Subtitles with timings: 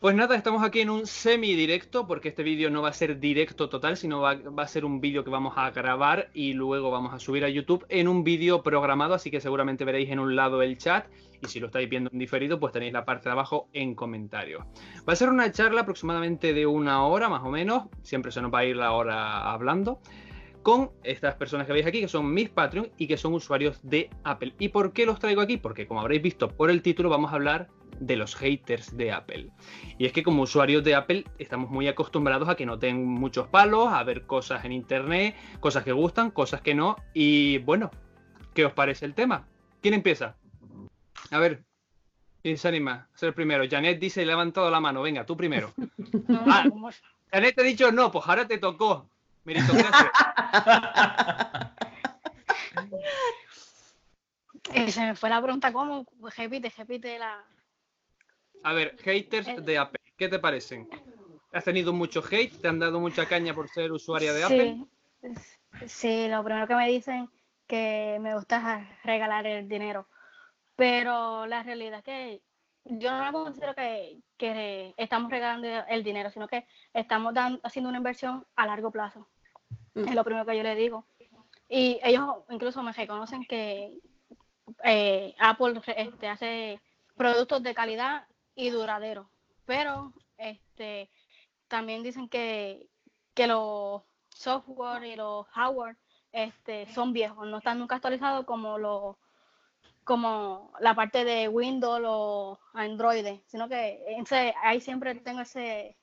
[0.00, 3.68] Pues nada, estamos aquí en un semi-directo, porque este vídeo no va a ser directo
[3.68, 7.18] total, sino va, a ser un vídeo que vamos a grabar y luego vamos a
[7.18, 10.78] subir a YouTube en un vídeo programado, así que seguramente veréis en un lado el
[10.78, 11.06] chat
[11.42, 14.64] y si lo estáis viendo en diferido, pues tenéis la parte de abajo en comentarios.
[15.06, 18.50] Va a ser una charla aproximadamente de una hora más o menos, siempre se nos
[18.50, 20.00] va a ir la hora hablando
[20.62, 24.08] con estas personas que veis aquí, que son mis Patreon y que son usuarios de
[24.24, 24.54] Apple.
[24.58, 25.58] ¿Y por qué los traigo aquí?
[25.58, 27.68] Porque como habréis visto por el título, vamos a hablar
[28.00, 29.50] de los haters de Apple.
[29.98, 33.46] Y es que como usuarios de Apple estamos muy acostumbrados a que no tengan muchos
[33.48, 36.96] palos, a ver cosas en internet, cosas que gustan, cosas que no.
[37.14, 37.90] Y bueno,
[38.54, 39.46] ¿qué os parece el tema?
[39.80, 40.36] ¿Quién empieza?
[41.30, 41.62] A ver,
[42.42, 43.64] ¿quién se anima a ser el primero?
[43.70, 45.72] Janet dice, levantado la mano, venga, tú primero.
[46.28, 46.64] Ah,
[47.32, 49.08] Janet te ha dicho no, pues ahora te tocó.
[49.44, 50.10] Meritocracia.
[54.72, 56.06] Eh, se me fue la pregunta, ¿cómo?
[56.36, 57.44] Repite, repite la,
[58.62, 59.60] a ver, haters eh.
[59.60, 60.88] de Apple, ¿qué te parecen?
[61.52, 62.60] ¿Has tenido mucho hate?
[62.60, 64.86] ¿Te han dado mucha caña por ser usuaria de Apple?
[65.86, 67.28] Sí, lo primero que me dicen
[67.66, 70.08] que me gusta regalar el dinero.
[70.76, 72.42] Pero la realidad es que
[72.84, 78.66] yo no considero que, estamos regalando el dinero, sino que estamos haciendo una inversión a
[78.66, 79.28] largo plazo.
[79.94, 80.08] Mm.
[80.08, 81.06] Es lo primero que yo les digo.
[81.68, 83.98] Y ellos incluso me reconocen que
[84.84, 86.80] eh, Apple este, hace
[87.16, 88.26] productos de calidad
[88.60, 89.30] y duradero.
[89.64, 91.10] Pero este
[91.68, 92.88] también dicen que,
[93.34, 95.96] que los software y los hardware
[96.32, 99.16] este, son viejos, no están nunca actualizados como los
[100.04, 104.02] como la parte de Windows o Android, sino que
[104.62, 105.96] ahí siempre tengo ese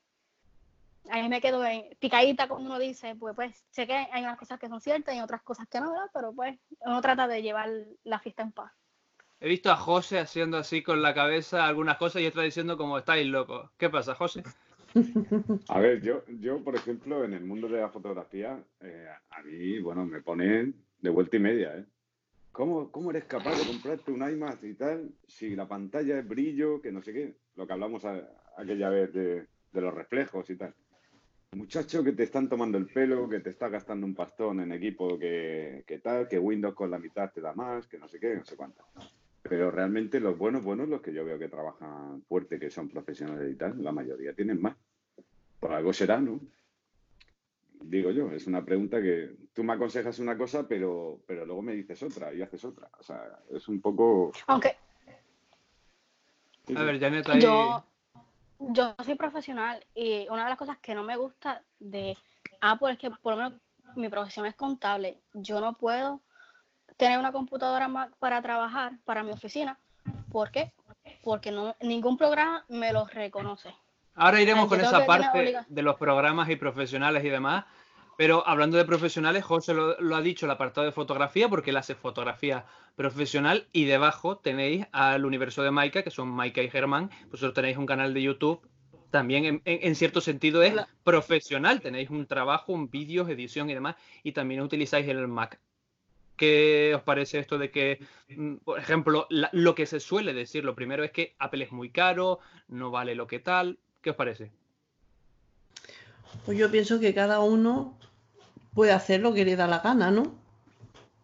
[1.09, 1.63] ahí me quedo
[1.99, 5.19] picadita como uno dice, pues pues sé que hay unas cosas que son ciertas y
[5.19, 7.69] otras cosas que no, pero pues uno trata de llevar
[8.03, 8.71] la fiesta en paz.
[9.39, 12.97] He visto a José haciendo así con la cabeza algunas cosas y otra diciendo como
[12.97, 13.69] estáis locos.
[13.77, 14.43] ¿Qué pasa, José?
[15.69, 19.79] A ver, yo, yo por ejemplo, en el mundo de la fotografía, eh, a mí,
[19.79, 21.85] bueno, me ponen de vuelta y media, ¿eh?
[22.51, 26.81] ¿Cómo, ¿Cómo, eres capaz de comprarte un iMac y tal si la pantalla es brillo,
[26.81, 27.35] que no sé qué?
[27.55, 28.03] Lo que hablamos
[28.57, 30.73] aquella vez de, los reflejos y tal.
[31.51, 35.19] Muchacho que te están tomando el pelo, que te está gastando un pastón en equipo
[35.19, 38.35] que, que tal, que Windows con la mitad te da más, que no sé qué,
[38.35, 38.83] no sé cuánto.
[39.49, 43.51] Pero realmente los buenos, buenos, los que yo veo que trabajan fuerte, que son profesionales
[43.51, 44.75] y tal, la mayoría tienen más.
[45.59, 46.39] Por algo será, ¿no?
[47.81, 51.73] Digo yo, es una pregunta que tú me aconsejas una cosa, pero, pero luego me
[51.73, 52.89] dices otra y haces otra.
[52.99, 54.31] O sea, es un poco.
[54.47, 54.75] Aunque.
[56.75, 57.39] A ver, Janet, ahí...
[57.39, 57.83] Yo,
[58.59, 62.17] yo soy profesional y una de las cosas que no me gusta de
[62.61, 63.53] Apple es que por lo menos
[63.95, 65.19] mi profesión es contable.
[65.33, 66.21] Yo no puedo
[66.97, 69.79] tener una computadora más para trabajar para mi oficina.
[70.31, 70.73] ¿Por qué?
[71.23, 73.73] Porque no, ningún programa me lo reconoce.
[74.15, 77.65] Ahora iremos con esa parte de los programas y profesionales y demás.
[78.17, 81.93] Pero hablando de profesionales, José lo, ha dicho el apartado de fotografía, porque él hace
[81.93, 82.65] fotografía
[82.95, 87.11] profesional y debajo tenéis al universo de Maika, que son Maika y Germán.
[87.29, 88.67] Vosotros tenéis un canal de YouTube,
[89.11, 91.79] también en, cierto sentido es profesional.
[91.79, 95.59] Tenéis un trabajo, un vídeo, edición y demás, y también utilizáis el Mac.
[96.37, 97.99] ¿Qué os parece esto de que,
[98.29, 101.89] mm, por ejemplo, lo que se suele decir, lo primero es que Apple es muy
[101.89, 103.79] caro, no vale lo que tal?
[104.01, 104.51] ¿Qué os parece?
[106.45, 107.97] Pues yo pienso que cada uno
[108.73, 110.35] puede hacer lo que le da la gana, ¿no?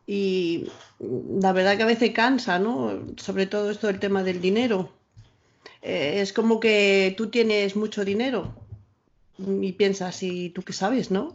[0.08, 0.68] Y
[1.00, 3.04] la verdad que a veces cansa, ¿no?
[3.18, 4.92] Sobre todo esto del tema del dinero.
[5.82, 8.56] Eh, es como que tú tienes mucho dinero
[9.38, 11.32] y piensas, ¿y tú qué sabes, no?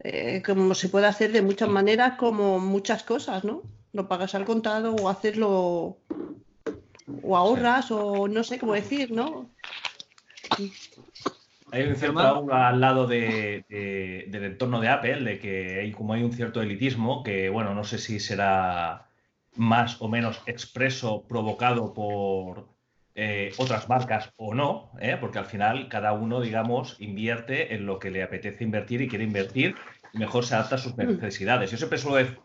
[0.00, 3.62] Eh, como se puede hacer de muchas maneras, como muchas cosas, ¿no?
[3.92, 5.98] Lo pagas al contado o hacerlo
[7.22, 9.50] o ahorras o no sé cómo decir, ¿no?
[11.70, 16.32] Hay un cierto al lado del entorno de Apple, de que hay, como hay un
[16.32, 19.08] cierto elitismo, que bueno, no sé si será
[19.56, 22.73] más o menos expreso, provocado por
[23.14, 25.16] eh, otras marcas o no, ¿eh?
[25.20, 29.24] porque al final cada uno, digamos, invierte en lo que le apetece invertir y quiere
[29.24, 29.76] invertir
[30.14, 31.06] mejor se adapta a sus mm.
[31.06, 31.70] necesidades.
[31.70, 32.40] Yo siempre suelo decir,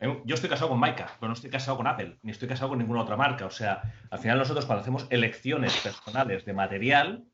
[0.00, 2.70] eh, yo estoy casado con Maika, pero no estoy casado con Apple, ni estoy casado
[2.70, 3.46] con ninguna otra marca.
[3.46, 7.24] O sea, al final nosotros cuando hacemos elecciones personales de material,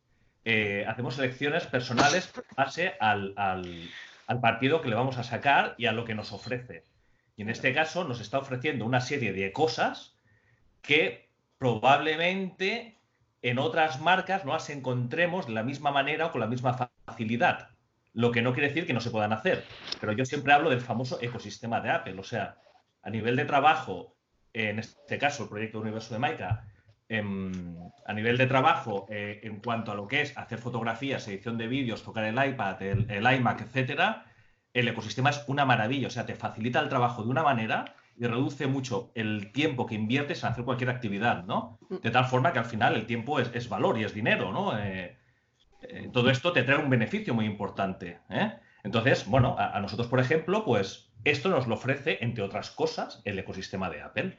[0.44, 5.92] eh, hacemos elecciones personales base al, al, partido que le vamos a sacar y a
[5.92, 6.84] lo que nos ofrece.
[7.36, 10.16] Y en este caso nos está ofreciendo una serie de cosas
[10.80, 11.21] que
[11.62, 12.98] probablemente
[13.40, 17.68] en otras marcas no las encontremos de la misma manera o con la misma facilidad.
[18.12, 19.64] Lo que no quiere decir que no se puedan hacer.
[20.00, 22.18] Pero yo siempre hablo del famoso ecosistema de Apple.
[22.18, 22.56] O sea,
[23.00, 24.16] a nivel de trabajo,
[24.52, 26.66] en este caso el proyecto Universo de Maika,
[27.08, 31.68] a nivel de trabajo, eh, en cuanto a lo que es hacer fotografías, edición de
[31.68, 34.26] vídeos, tocar el iPad, el, iMac, etcétera,
[34.74, 36.08] el ecosistema es una maravilla.
[36.08, 39.94] O sea, te facilita el trabajo de una manera y reduce mucho el tiempo que
[39.94, 41.78] inviertes en hacer cualquier actividad, ¿no?
[41.88, 44.78] De tal forma que al final el tiempo es, valor y es dinero, ¿no?
[44.78, 45.16] Eh,
[45.82, 48.20] eh, todo esto te trae un beneficio muy importante.
[48.84, 53.38] Entonces, bueno, a nosotros, por ejemplo, pues esto nos lo ofrece, entre otras cosas, el
[53.38, 54.38] ecosistema de Apple.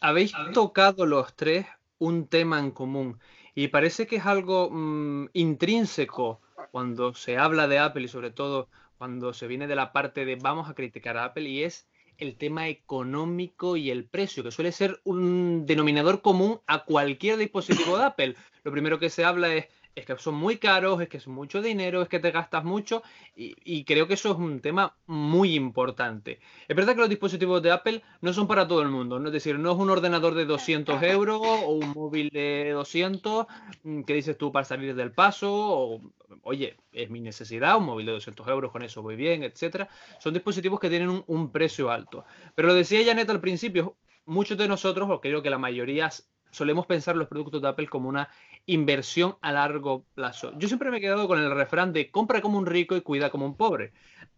[0.00, 1.66] Habéis tocado los tres
[1.98, 3.18] un tema en común
[3.54, 6.40] y parece que es algo mm, intrínseco
[6.70, 8.68] cuando se habla de Apple y sobre todo
[8.98, 11.87] cuando se viene de la parte de vamos a criticar a Apple y es
[12.18, 17.96] el tema económico y el precio, que suele ser un denominador común a cualquier dispositivo
[17.96, 18.34] de Apple.
[18.64, 19.66] Lo primero que se habla es
[19.98, 23.02] es que son muy caros, es que es mucho dinero, es que te gastas mucho
[23.34, 26.40] y, creo que eso es un tema muy importante.
[26.66, 29.28] Es verdad que los dispositivos de Apple no son para todo el mundo, ¿no?
[29.28, 33.46] es decir, no es un ordenador de 200 euros o un móvil de 200
[33.82, 36.00] mm, que dices tú para salir del paso o,
[36.42, 39.88] oye, es mi necesidad, un móvil de 200 euros, con eso voy bien, etcétera.
[40.18, 42.24] Son dispositivos que tienen un, un precio alto.
[42.54, 43.96] Pero lo decía Janet al principio,
[44.26, 46.10] muchos de nosotros, o creo que la mayoría
[46.50, 48.28] solemos pensar los productos de Apple como una
[48.68, 50.52] inversión a largo plazo.
[50.58, 53.30] Yo siempre me he quedado con el refrán de compra como un rico y cuida
[53.30, 53.92] como un pobre.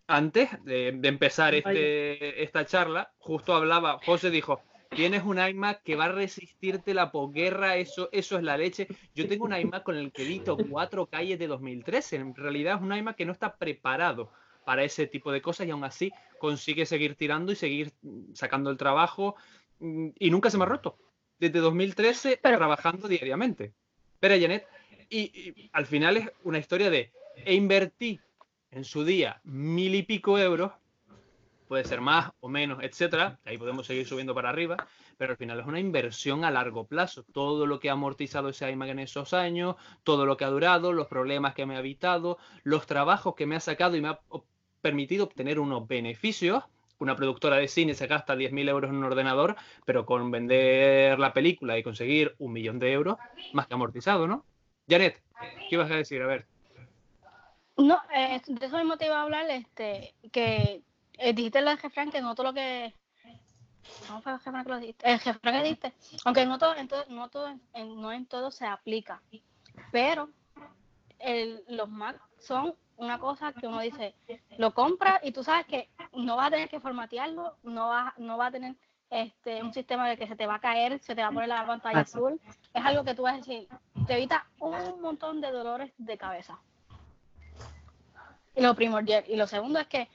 [0.06, 6.06] Antes de, empezar este, esta charla, justo hablaba, José dijo, tienes un iMac que va
[6.06, 8.87] a resistirte la posguerra, eso, eso es la leche.
[9.15, 12.17] Yo tengo un iMac con el que edito cuatro calles de 2013.
[12.17, 14.31] En realidad es un iMac que no está preparado
[14.65, 17.93] para ese tipo de cosas y aún así consigue seguir tirando y seguir
[18.35, 19.35] sacando el trabajo
[19.81, 20.99] mm, y nunca se me ha roto
[21.41, 23.73] desde 2013 trabajando diariamente.
[24.21, 24.67] Pero Janet,
[25.09, 28.21] y, al final es una historia de e invertí
[28.71, 30.73] en su día mil y pico euros,
[31.67, 34.77] puede ser más o menos, etcétera, ahí podemos seguir subiendo para arriba,
[35.17, 37.25] pero al final es una inversión a largo plazo.
[37.33, 40.93] Todo lo que ha amortizado ese iMac en esos años, todo lo que ha durado,
[40.93, 44.21] los problemas que me ha evitado, los trabajos que me ha sacado y me ha
[44.81, 46.65] permitido obtener unos beneficios
[47.00, 51.32] una productora de cine se gasta 10.000 euros en un ordenador, pero con vender la
[51.32, 53.19] película y conseguir un millón de euros,
[53.52, 54.44] más que amortizado, ¿no?
[54.88, 55.20] Janet,
[55.69, 56.23] ¿qué ibas a decir?
[56.23, 56.47] A ver.
[57.76, 60.82] No, eh, de eso mismo te iba a hablar, este, que
[61.14, 62.94] eh, dijiste el jefran que no todo lo que...
[64.06, 65.11] ¿Cómo fue el jefran que lo dijiste?
[65.11, 65.93] El jefran que dijiste,
[66.26, 69.23] aunque no todo, en todo, no, todo en, no en todo se aplica,
[69.91, 70.29] pero
[71.69, 74.14] los Mac son una cosa que uno dice,
[74.58, 78.37] lo compra y tú sabes que no vas a tener que formatearlo, no vas, no
[78.37, 78.76] va a tener
[79.08, 81.49] este, un sistema de que se te va a caer, se te va a poner
[81.49, 82.38] la pantalla azul.
[82.75, 83.69] Es algo que tú vas a decir,
[84.06, 86.58] te evita un montón de dolores de cabeza.
[88.55, 89.25] Y lo primordial.
[89.26, 90.08] Y lo segundo es que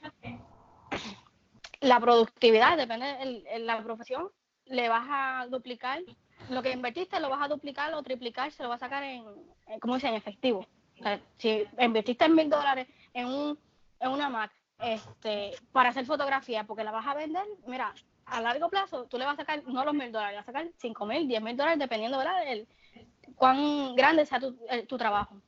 [1.80, 4.30] la productividad, depende de la profesión,
[4.66, 6.02] le vas a duplicar.
[6.50, 9.24] Lo que invertiste lo vas a duplicar o triplicar, se lo vas a sacar en,
[9.66, 10.10] en ¿cómo dicen?
[10.10, 10.66] En efectivo
[11.38, 13.58] si invertiste mil dólares en, un,
[14.00, 17.94] en una Mac este, para hacer fotografía porque la vas a vender, mira,
[18.26, 20.68] a largo plazo tú le vas a sacar no los mil dólares, vas a sacar
[20.76, 22.42] cinco mil, diez mil dólares dependiendo ¿verdad?
[23.34, 24.56] Cuán grande sea tu,
[24.88, 25.40] tu trabajo.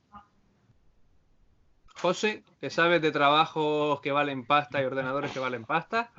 [1.95, 6.11] José, que sabes de trabajos que valen pasta y ordenadores que valen pasta,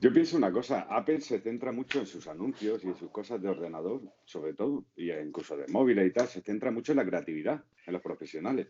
[0.00, 3.40] yo pienso una cosa, Apple se centra mucho en sus anuncios y en sus cosas
[3.42, 7.04] de ordenador, sobre todo, y incluso de móviles y tal, se centra mucho en la
[7.04, 8.68] creatividad, en los profesionales.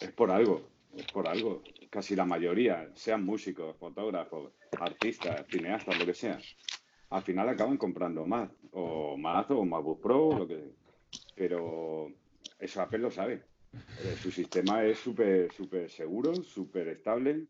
[0.00, 1.62] Es por algo, es por algo.
[1.88, 6.40] Casi la mayoría, sean músicos, fotógrafos, artistas, cineastas, lo que sea,
[7.10, 10.72] al final acaban comprando más, o más, o MacBook Pro, lo que
[11.36, 12.08] Pero
[12.58, 13.44] eso Apple lo sabe.
[13.72, 17.46] Eh, su sistema es súper súper seguro, súper estable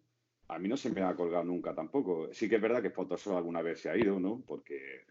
[0.51, 2.29] a mí no se me ha colgado nunca tampoco.
[2.33, 4.43] Sí que es verdad que Photoshop alguna vez se ha ido, ¿no?
[4.47, 5.03] Porque.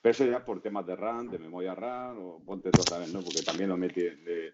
[0.00, 3.22] Pero eso ya por temas de RAM, de memoria RAM, o ponte vez, ¿no?
[3.22, 4.52] Porque también lo le,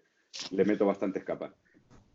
[0.51, 1.51] le, meto bastantes capas.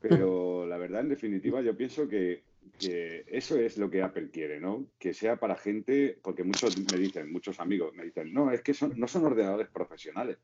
[0.00, 2.44] Pero la verdad, en definitiva, yo pienso que,
[2.80, 4.86] eso es lo que Apple quiere, ¿no?
[4.98, 8.72] Que sea para gente, porque muchos me dicen, muchos amigos me dicen, no, es que
[8.72, 10.38] son, no son ordenadores profesionales,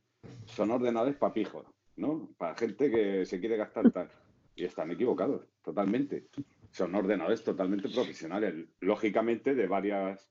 [0.45, 2.29] son ordenadores papijos, ¿no?
[2.37, 4.11] Para gente que se quiere gastar tal.
[4.55, 6.27] Y están equivocados, totalmente
[6.73, 10.31] son ordenadores totalmente profesionales, lógicamente de varias,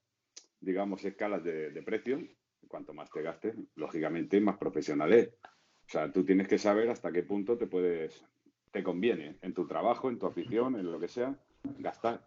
[0.60, 2.20] digamos, escalas de, precio.
[2.68, 5.34] Cuanto más te gastes, lógicamente más profesionales.
[5.44, 8.26] O sea, tú tienes que saber hasta qué punto te puedes,
[8.72, 11.36] te conviene en tu trabajo, en tu afición, en lo que sea,
[11.80, 12.22] gastar.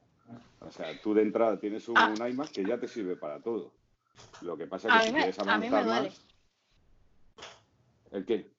[0.61, 2.15] O sea, tú de entrada tienes un, ah.
[2.29, 3.73] iMac que ya te sirve para todo.
[4.43, 6.27] Lo que pasa es que si quieres avanzar más.
[8.13, 8.53] ¿El qué?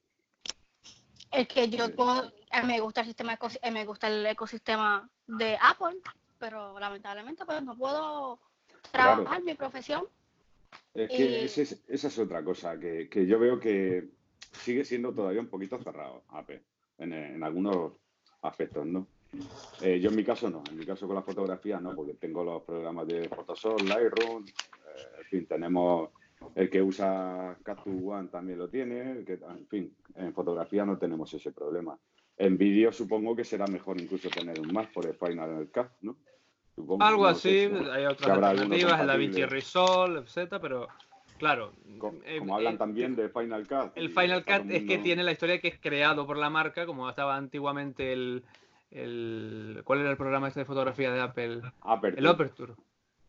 [1.32, 2.32] Es que yo puedo,
[2.64, 3.38] me gusta el sistema,
[3.72, 5.98] me gusta el ecosistema de Apple,
[6.38, 8.38] pero lamentablemente pues no puedo
[8.90, 10.04] trabajar mi profesión
[10.94, 14.08] Es que esa es otra cosa, que, yo veo que
[14.52, 16.62] sigue siendo todavía un poquito cerrado, Apple,
[16.98, 17.92] en, algunos
[18.42, 19.06] aspectos, ¿no?
[19.82, 22.42] Eh, yo en mi caso no, en mi caso con la fotografía no, porque tengo
[22.42, 26.10] los programas de Photoshop, Lightroom, eh, en fin, tenemos
[26.54, 31.32] el que usa Capture One también lo tiene, que, en fin, en fotografía no tenemos
[31.34, 31.98] ese problema.
[32.38, 36.16] En vídeo supongo que será mejor incluso tener un Mac por el Final Cut, ¿no?
[37.00, 40.58] Algo así, hay otras alternativas, el DaVinci Resolve, etc.
[40.60, 40.88] Pero
[41.38, 41.72] claro.
[41.98, 43.92] Como, eh, hablan eh, también de Final Cut.
[43.94, 47.08] El Final Cut es que tiene la historia que es creado por la marca, como
[47.08, 48.44] estaba antiguamente el.
[48.90, 51.62] el ¿Cuál era el programa este de fotografía de Apple?
[52.14, 52.74] El Aperture.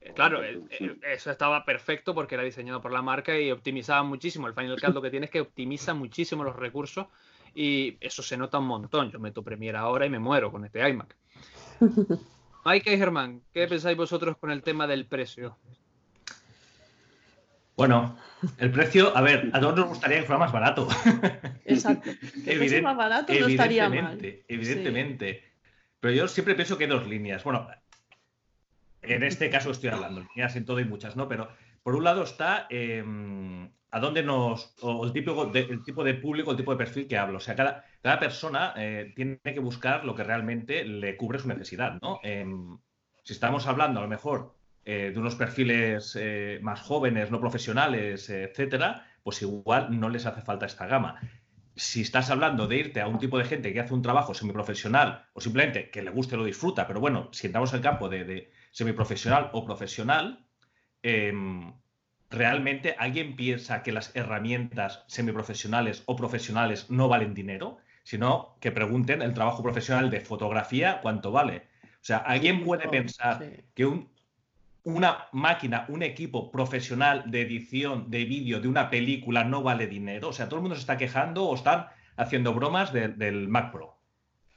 [0.02, 4.48] Eh, claro, eso estaba perfecto porque era diseñado por la marca y optimizaba muchísimo.
[4.48, 7.08] El Final Cut lo que tiene es que optimiza muchísimo los recursos
[7.56, 9.12] y eso se nota un montón.
[9.12, 11.16] Yo meto Premiere ahora y me muero con este iMac.
[12.66, 15.58] Mike y Germán, ¿qué pensáis vosotros con el tema del precio?
[17.78, 18.18] Bueno,
[18.58, 20.88] el precio, a ver, a todos nos gustaría que fuera más barato.
[21.66, 22.10] Exacto.
[22.44, 24.20] Que más barato no estaría mal.
[24.48, 25.44] Evidentemente.
[26.00, 27.44] Pero yo siempre pienso que hay dos líneas.
[27.44, 27.68] Bueno,
[29.02, 31.28] en este caso estoy hablando, líneas en todo y muchas, ¿no?
[31.28, 31.50] Pero
[31.84, 34.74] por un lado está em, a dónde nos.
[34.82, 37.38] o el tipo de, el tipo de público, el tipo de perfil que hablo.
[37.38, 41.48] O sea, cada, cada persona eh, tiene que buscar lo que realmente le cubre su
[41.48, 42.20] necesidad, ¿no?
[42.24, 42.78] Em,
[43.24, 48.30] si estamos hablando a lo mejor eh, de unos perfiles eh, más jóvenes, no profesionales,
[48.30, 51.20] etcétera, pues igual no les hace falta esta gama.
[51.76, 55.28] Si estás hablando de irte a un tipo de gente que hace un trabajo semiprofesional
[55.34, 58.24] o simplemente que le guste lo disfruta, pero bueno, si entramos en el campo de,
[58.24, 60.48] de semiprofesional o profesional,
[61.04, 61.74] em,
[62.30, 67.80] ¿realmente alguien piensa que las herramientas semiprofesionales o profesionales no valen dinero?
[68.08, 71.68] sino que pregunten el trabajo profesional de fotografía cuánto vale.
[71.96, 74.08] O sea, ¿alguien puede pensar que
[74.84, 80.30] una máquina, un equipo profesional de edición de vídeo de una película no vale dinero?
[80.30, 84.00] O sea, todo el mundo se está quejando o están haciendo bromas del Mac Pro.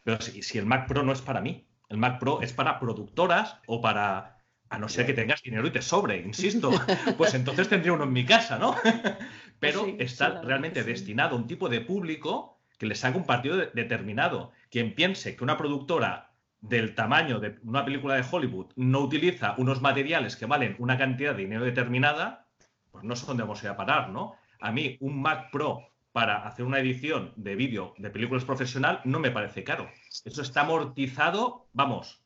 [0.04, 2.78] Pero si, si el Mac Pro no es para mí, el Mac Pro es para
[2.78, 4.38] productoras o para
[4.70, 6.70] a no ser que tengas dinero y te sobre, insisto,
[7.18, 8.76] pues entonces tendría uno en mi casa, ¿no?
[9.60, 14.52] Pero está realmente destinado a un tipo de público que les haga un partido determinado.
[14.70, 19.82] Quien piense que una productora del tamaño de una película de Hollywood no utiliza unos
[19.82, 22.46] materiales que valen una cantidad de dinero determinada,
[22.90, 24.36] pues no sé dónde vamos a ir a parar, ¿no?
[24.60, 29.18] A mí un Mac Pro para hacer una edición de vídeo de películas profesional no
[29.18, 29.90] me parece caro.
[30.24, 32.22] Eso está amortizado, vamos,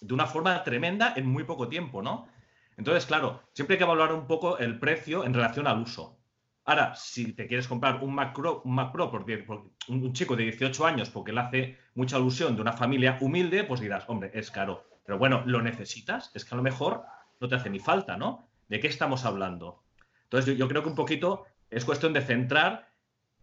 [0.00, 2.28] de una forma tremenda en muy poco tiempo, ¿no?
[2.76, 6.18] Entonces, claro, siempre hay que evaluar un poco el precio en relación al uso.
[6.66, 9.44] Ahora, si te quieres comprar un Mac Pro, un Mac Pro porque,
[9.88, 13.80] un, chico de 18 años, porque le hace mucha alusión de una familia humilde, pues
[13.80, 14.84] dirás, hombre, es caro.
[15.04, 16.30] Pero bueno, ¿lo necesitas?
[16.34, 17.04] Es que a lo mejor
[17.38, 18.48] no te hace ni falta, ¿no?
[18.68, 19.82] ¿De qué estamos hablando?
[20.24, 22.88] Entonces, yo, creo que un poquito es cuestión de centrar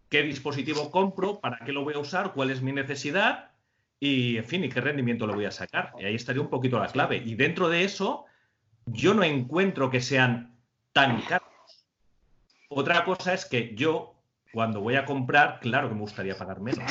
[0.08, 3.51] qué dispositivo compro, para qué lo voy a usar, cuál es mi necesidad
[4.04, 5.92] y, en fin, y qué rendimiento le voy a sacar.
[5.96, 7.22] Y ahí estaría un poquito la clave.
[7.24, 8.24] Y dentro de eso,
[8.86, 10.58] yo no encuentro que sean
[10.92, 11.52] tan caros
[12.74, 14.14] otra cosa es que yo,
[14.52, 16.90] cuando voy a comprar, claro que me gustaría pagar menos.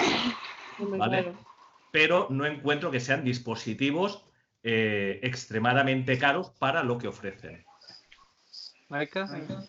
[0.78, 1.34] ¿Vale?
[1.92, 4.24] Pero no encuentro que sean dispositivos
[4.64, 7.66] eh, extremadamente caros para lo que ofrecen.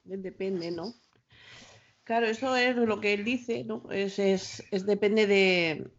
[0.04, 0.94] Depende, ¿no?
[2.04, 3.82] Claro, eso es lo que él dice, ¿no?
[3.90, 5.90] Es, es, es, depende de,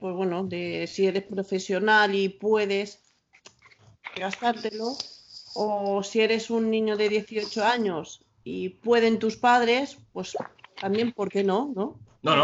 [0.00, 3.00] pues bueno, de si eres profesional y puedes
[4.16, 4.96] gastártelo,
[5.54, 10.36] o si eres un niño de 18 años y pueden tus padres, pues
[10.80, 11.72] también, ¿por qué no?
[11.74, 11.98] ¿no?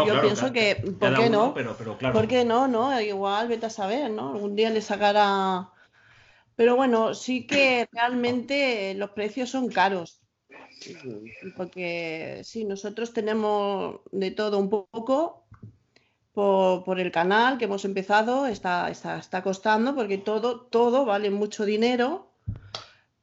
[0.05, 1.53] Yo pienso que, ¿por qué no?
[1.53, 2.13] Pero, claro.
[2.13, 2.67] ¿Por qué no?
[2.67, 2.99] ¿no?
[2.99, 4.33] Igual, vete a saber, ¿no?
[4.33, 5.69] Algún día le sacará...
[6.55, 10.21] Pero bueno, sí que realmente los precios son caros.
[11.55, 15.46] Porque sí, nosotros tenemos de todo un poco
[16.37, 21.29] por, por el canal que hemos empezado, está, está, está costando porque todo, todo vale
[21.31, 22.27] mucho dinero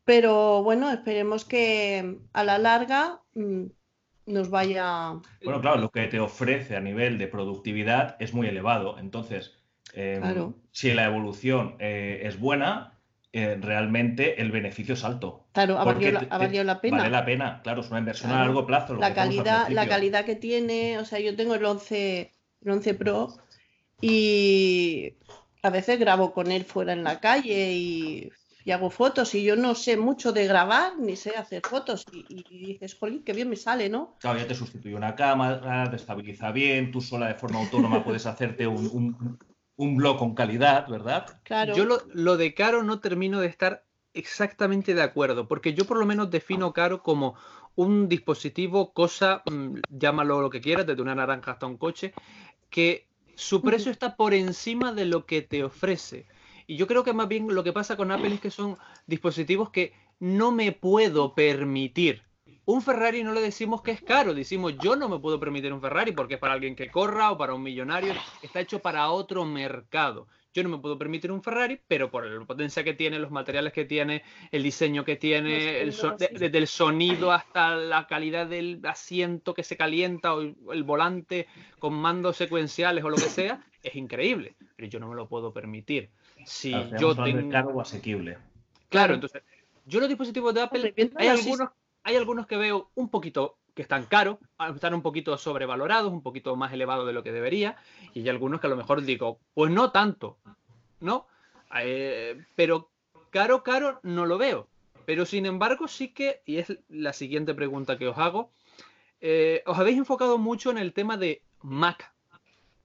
[0.04, 3.64] pero bueno, esperemos que a la larga mm,
[4.26, 5.14] nos vaya.
[5.42, 8.98] Bueno, claro, lo que te ofrece a nivel de productividad es muy elevado.
[8.98, 9.54] Entonces,
[9.94, 12.98] em, si la evolución eh, es buena,
[13.32, 15.46] eh, realmente el beneficio es alto.
[15.52, 16.12] Claro, ha valido,
[16.64, 16.98] la, pena.
[16.98, 18.94] Vale la pena, claro, es una inversión a largo plazo.
[18.96, 22.30] la, calidad, la calidad que tiene, o sea, yo tengo el 11,
[22.64, 23.36] el 11 Pro
[24.00, 25.14] y
[25.62, 28.32] a veces grabo con él fuera en la calle y
[28.64, 32.42] y hago fotos y yo no sé mucho de grabar ni sé hacer fotos y,
[32.66, 34.16] dices, jolín, qué bien me sale, ¿no?
[34.20, 38.24] Claro, ya te sustituye una cámara, te estabiliza bien, tú sola de forma autónoma puedes
[38.24, 39.38] hacerte un,
[39.76, 41.26] blog con calidad, ¿verdad?
[41.42, 41.76] Claro.
[41.76, 46.06] Yo lo, de caro no termino de estar exactamente de acuerdo, porque yo por lo
[46.06, 47.34] menos defino caro como
[47.74, 52.14] un dispositivo, cosa, mm, llámalo lo que quieras, desde una naranja hasta un coche,
[52.74, 56.26] que su precio está por encima de lo que te ofrece.
[56.66, 58.76] Y yo creo que más bien lo que pasa con Apple es que son
[59.06, 62.24] dispositivos que no me puedo permitir.
[62.64, 65.80] Un Ferrari no le decimos que es caro, decimos yo no me puedo permitir un
[65.80, 68.12] Ferrari porque es para alguien que corra o para un millonario,
[68.42, 70.26] está hecho para otro mercado.
[70.54, 73.72] Yo no me puedo permitir un Ferrari, pero por la potencia que tiene, los materiales
[73.72, 75.92] que tiene, el diseño que tiene, el
[76.30, 81.48] desde el sonido hasta la calidad del asiento que se calienta o el, volante
[81.80, 84.54] con mandos secuenciales o lo que sea, es increíble.
[84.76, 86.10] Pero yo no me lo puedo permitir.
[86.46, 88.38] Si yo tengo asequible.
[88.88, 89.42] Claro, entonces
[89.86, 91.68] yo los dispositivos de Apple hay algunos,
[92.04, 94.38] hay algunos que veo un poquito que están caros,
[94.74, 97.76] están un poquito sobrevalorados, un poquito más elevados de lo que debería,
[98.12, 100.38] y hay algunos que a lo mejor digo, pues no tanto,
[101.00, 101.26] ¿no?
[101.80, 102.90] Eh, pero
[103.30, 104.68] caro, caro no lo veo.
[105.06, 108.50] Pero sin embargo sí que, y es la siguiente pregunta que os hago,
[109.20, 112.12] eh, os habéis enfocado mucho en el tema de Mac,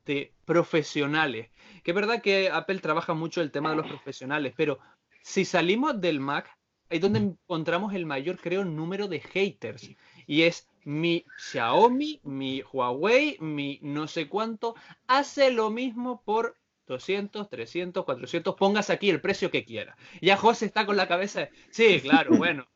[0.06, 1.50] de profesionales.
[1.84, 4.80] Que es verdad que Apple trabaja mucho el tema de los profesionales, pero
[5.22, 6.58] si salimos del Mac,
[6.90, 9.92] es donde encontramos el mayor, creo, número de haters.
[10.26, 14.76] Y es mi Xiaomi, mi Huawei, mi no sé cuánto,
[15.08, 16.56] hace lo mismo por
[16.88, 19.96] 200, 300, 400, pongas aquí el precio que quiera.
[20.22, 22.68] Ya José está con la cabeza, sí, claro, bueno.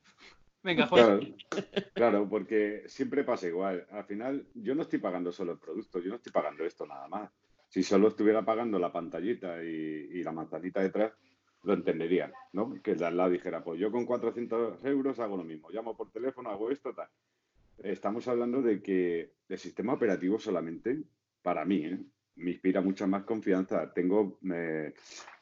[0.62, 1.36] Venga, José.
[1.94, 3.86] Claro, porque siempre pasa igual.
[3.92, 7.08] Al final, yo no estoy pagando solo el producto, yo no estoy pagando esto nada
[7.10, 7.30] más.
[7.68, 11.12] Si solo estuviera pagando la pantallita y, y la manzanita detrás,
[11.64, 12.82] lo entendería, ¿no?
[12.82, 15.96] Que el de al lado dijera, pues yo con 400 euros hago lo mismo, llamo
[15.96, 17.10] por teléfono, hago esto, tal.
[17.80, 21.04] Estamos hablando de que el sistema operativo solamente,
[21.42, 22.00] para mí, ¿eh?
[22.36, 23.92] me inspira mucha más confianza.
[23.94, 24.94] Tengo, me,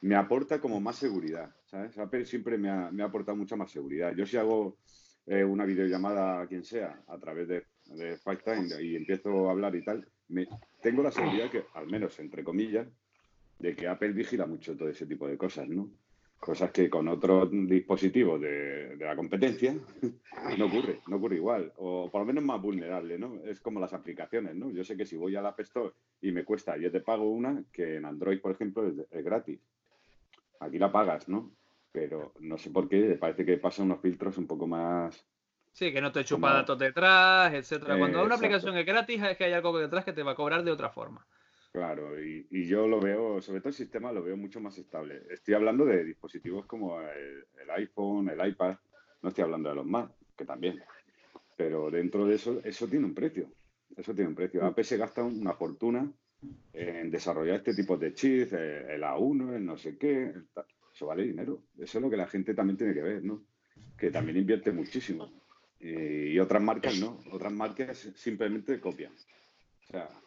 [0.02, 1.98] me, aporta como más seguridad, ¿sabes?
[1.98, 4.14] Apple siempre me ha, me ha aportado mucha más seguridad.
[4.16, 4.78] Yo si hago
[5.26, 9.76] eh, una videollamada a quien sea a través de, de FaceTime y empiezo a hablar
[9.76, 10.48] y tal, me,
[10.82, 12.88] tengo la seguridad que, al menos entre comillas,
[13.60, 15.92] de que Apple vigila mucho todo ese tipo de cosas, ¿no?
[16.42, 19.76] Cosas que con otros dispositivos de, la competencia
[20.58, 23.36] no ocurre, no ocurre igual, o por lo menos más vulnerable, ¿no?
[23.46, 24.72] Es como las aplicaciones, ¿no?
[24.72, 27.30] Yo sé que si voy a la App Store y me cuesta, yo te pago
[27.30, 29.60] una que en Android, por ejemplo, es, gratis.
[30.62, 31.52] Aquí la pagas, ¿no?
[31.92, 35.24] Pero no sé por qué, parece que pasan unos filtros un poco más...
[35.72, 38.00] Sí, que no te chupa datos detrás, etcétera.
[38.00, 40.64] Cuando una aplicación es gratis es que hay algo detrás que te va a cobrar
[40.64, 41.24] de otra forma.
[41.72, 45.24] Claro, y, yo lo veo, sobre todo el sistema lo veo mucho más estable.
[45.30, 48.76] Estoy hablando de dispositivos como el, iPhone, el iPad,
[49.22, 50.82] no estoy hablando de los más, que también.
[51.56, 53.50] Pero dentro de eso, eso tiene un precio.
[53.96, 54.66] Eso tiene un precio.
[54.66, 56.12] AP se gasta una fortuna
[56.74, 60.34] en desarrollar este tipo de chips, el A1, el no sé qué.
[60.94, 61.64] Eso vale dinero.
[61.78, 63.46] Eso es lo que la gente también tiene que ver, ¿no?
[63.98, 65.32] Que también invierte muchísimo.
[65.80, 67.20] Y, y otras marcas no.
[67.32, 69.14] Otras marcas simplemente copian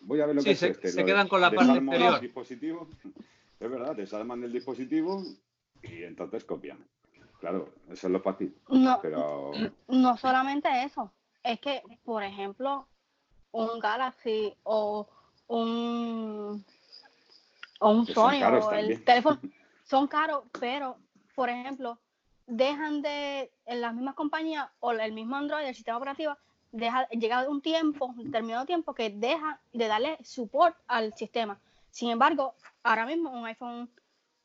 [0.01, 0.89] voy a ver lo que se, este.
[0.89, 2.21] Se quedan con la parte exterior.
[2.21, 2.89] Dispositivo,
[3.61, 5.23] es verdad, desarman el dispositivo
[5.83, 6.79] y entonces copian.
[7.41, 8.57] Claro, eso es lo fácil.
[8.69, 9.53] No, pero...
[9.89, 11.13] no solamente eso.
[11.43, 12.89] Es que, por ejemplo,
[13.51, 15.07] un Galaxy o
[15.49, 16.65] un,
[17.81, 19.39] o un Sony o el teléfono
[19.85, 20.97] son caros, pero,
[21.35, 21.99] por ejemplo,
[22.47, 26.37] dejan de, en las mismas compañías o el mismo Android, el sistema operativo,
[26.75, 31.59] deja, llega un tiempo, un determinado tiempo, que deja de darle support al sistema.
[31.91, 33.89] Sin embargo, ahora mismo un iPhone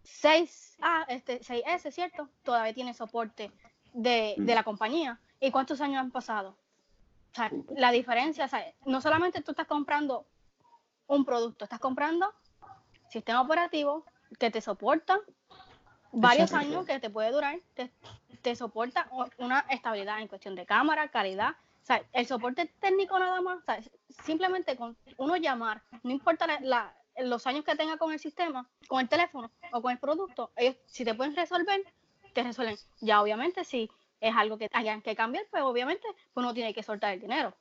[0.04, 2.30] 6A, este 6S, ¿cierto?
[2.44, 3.52] Todavía tiene soporte
[3.94, 5.20] de, de la compañía.
[5.40, 6.56] ¿Y cuántos años han pasado?
[7.32, 10.26] O sea, la diferencia, o sea, no solamente tú estás comprando
[11.08, 12.32] un producto, estás comprando
[13.10, 14.06] sistema operativo
[14.38, 15.20] que te soporta
[16.12, 17.92] varios años, que te puede durar, te,
[18.42, 21.56] te soporta una estabilidad en cuestión de cámara, calidad,
[22.14, 23.60] el soporte técnico nada más,
[24.24, 26.48] simplemente con uno llamar, no importa
[27.18, 30.76] los años que tenga con el sistema, con el teléfono o con el producto, ellos
[30.86, 31.82] si te pueden resolver,
[32.34, 32.78] te resuelven.
[33.02, 33.90] Ya obviamente si
[34.22, 37.54] es algo que hayan que cambiar, pues obviamente uno tiene que soltar el dinero.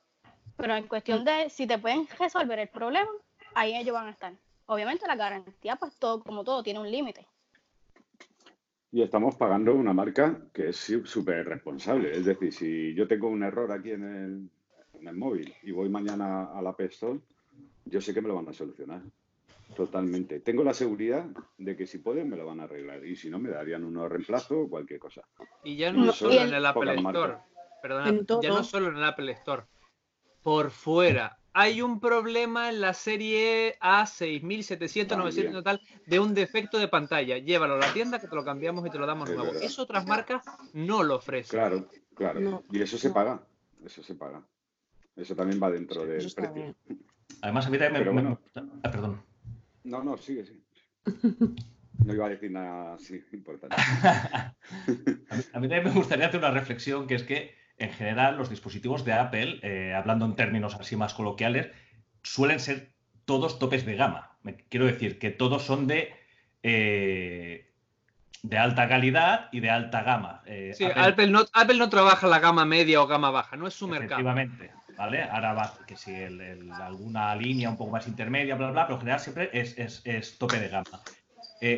[0.57, 3.09] Pero en cuestión de si te pueden resolver el problema,
[3.55, 4.33] ahí ellos van a estar.
[4.65, 7.25] Obviamente la garantía, pues todo, como todo, tiene un límite.
[8.91, 12.11] Y estamos pagando una marca que es súper responsable.
[12.11, 14.49] Es decir, si yo tengo un error aquí en el,
[14.99, 16.81] en el móvil y voy mañana a la App
[17.85, 19.01] yo sé que me lo van a solucionar.
[19.75, 20.39] Totalmente.
[20.39, 21.25] Tengo la seguridad
[21.57, 24.09] de que si pueden me lo van a arreglar y si no me darían unos
[24.09, 25.21] reemplazo o cualquier cosa.
[25.63, 27.37] Y ya no, solo en el Apple Store,
[27.81, 29.63] perdona, ya no solo en el Apple Store.
[30.41, 36.87] Por fuera, hay un problema en la serie A6700, 900 total de un defecto de
[36.87, 37.37] pantalla.
[37.37, 39.51] Llévalo a la tienda que te lo cambiamos y te lo damos nuevo.
[39.53, 41.59] Eso otras marcas no lo ofrecen.
[41.59, 42.63] Claro, claro.
[42.71, 43.41] y eso se paga.
[43.83, 44.41] Eso se paga.
[45.15, 46.75] Eso también va dentro del precio.
[47.41, 48.37] Además, a mí también me,
[48.83, 49.21] Ah, perdón.
[49.83, 50.63] No, no, sigue, sí.
[52.05, 53.75] No iba a decir nada así importante.
[53.75, 54.55] a
[55.59, 59.13] mí también me gustaría hacer una reflexión que es que en general los dispositivos de
[59.13, 61.69] Apple, eh, hablando en términos así más coloquiales,
[62.21, 62.89] suelen ser
[63.25, 64.31] todos topes de gama.
[64.69, 66.13] quiero decir que todos son de,
[66.61, 67.71] eh,
[68.43, 70.41] de alta calidad y de alta gama.
[70.45, 73.73] Eh, sí, Apple, no, Apple, no, trabaja la gama media o gama baja, no es
[73.73, 74.21] su mercado.
[74.21, 75.23] Efectivamente, ¿vale?
[75.23, 79.19] Ahora va que si alguna línea un poco más intermedia, bla, bla, pero en general
[79.21, 81.01] siempre es, es tope de gama.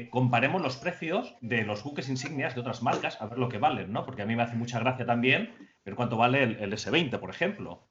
[0.10, 3.92] comparemos los precios de los buques insignias de otras marcas a ver lo que valen,
[3.92, 4.04] ¿no?
[4.04, 7.88] Porque a mí me hace mucha gracia también ver cuánto vale el, S20, por ejemplo.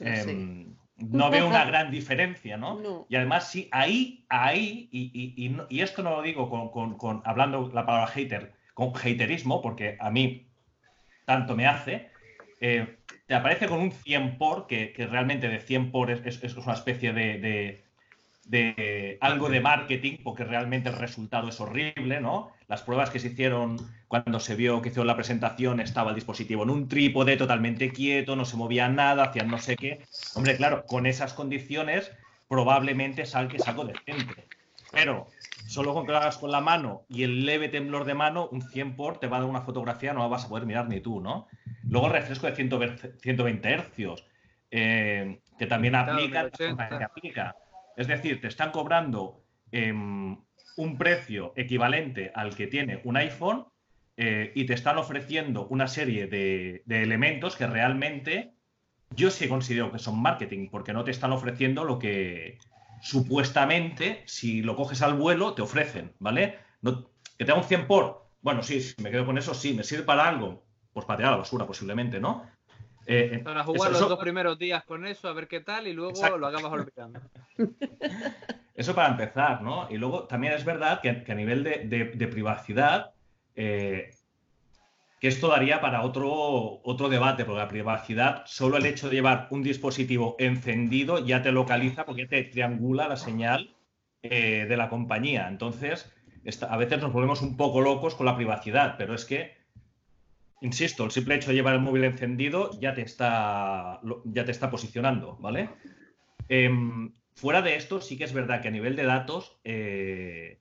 [0.00, 3.06] Em, no veo una gran diferencia, ¿no?
[3.08, 8.54] Y además, sí, ahí, ahí, y, esto no lo digo con, hablando la palabra hater,
[8.74, 10.48] con haterismo, porque a mí
[11.24, 12.10] tanto me hace,
[12.60, 17.12] eh, te aparece con un 100 por, que, realmente de 100 por es, una especie
[17.12, 17.85] de, de
[19.20, 22.52] algo de marketing, porque realmente el resultado es horrible, ¿no?
[22.68, 23.78] Las pruebas que se hicieron
[24.08, 28.36] cuando se vio que hizo la presentación estaba el dispositivo en un trípode, totalmente quieto,
[28.36, 30.00] no se movía nada, hacían no sé qué.
[30.34, 32.12] Hombre, claro, con esas condiciones
[32.48, 34.46] probablemente salques algo decente.
[34.92, 35.26] Pero
[35.66, 38.62] solo con que lo hagas con la mano y el leve temblor de mano, un
[38.62, 41.00] 100 por te va a dar una fotografía, no la vas a poder mirar ni
[41.00, 41.48] tú, ¿no?
[41.88, 44.24] Luego el refresco de 120 hercios,
[44.70, 46.48] eh, que también aplica,
[47.04, 47.56] aplica.
[47.96, 50.36] Es decir, te están cobrando em,
[50.76, 53.66] un precio equivalente al que tiene un iPhone
[54.16, 58.52] eh, y te están ofreciendo una serie de, elementos que realmente
[59.14, 62.58] yo sí considero que son marketing, porque no te están ofreciendo lo que
[63.00, 66.58] supuestamente, si lo coges al vuelo, te ofrecen, ¿vale?
[66.82, 70.04] No, que te un 100 por, bueno, sí, me quedo con eso, sí, me sirve
[70.04, 72.44] para algo, pues para tirar a la basura posiblemente, ¿no?
[73.08, 76.36] Eh, para jugar los dos primeros días con eso, a ver qué tal, y luego
[76.36, 77.20] lo acabas olvidando.
[78.74, 79.86] Eso para empezar, ¿no?
[79.90, 83.12] Y luego también es verdad que, a nivel de, privacidad,
[83.54, 84.10] eh,
[85.18, 89.48] que esto daría para otro, otro debate, porque la privacidad, solo el hecho de llevar
[89.50, 93.74] un dispositivo encendido ya te localiza porque te triangula la señal
[94.22, 95.48] eh, de la compañía.
[95.48, 96.12] Entonces,
[96.68, 99.55] a veces nos volvemos un poco locos con la privacidad, pero es que
[100.60, 104.70] insisto, el simple hecho de llevar el móvil encendido ya te está, ya te está
[104.70, 105.70] posicionando, ¿vale?
[106.48, 110.58] Em, fuera de esto, sí que es verdad que a nivel de datos, eh,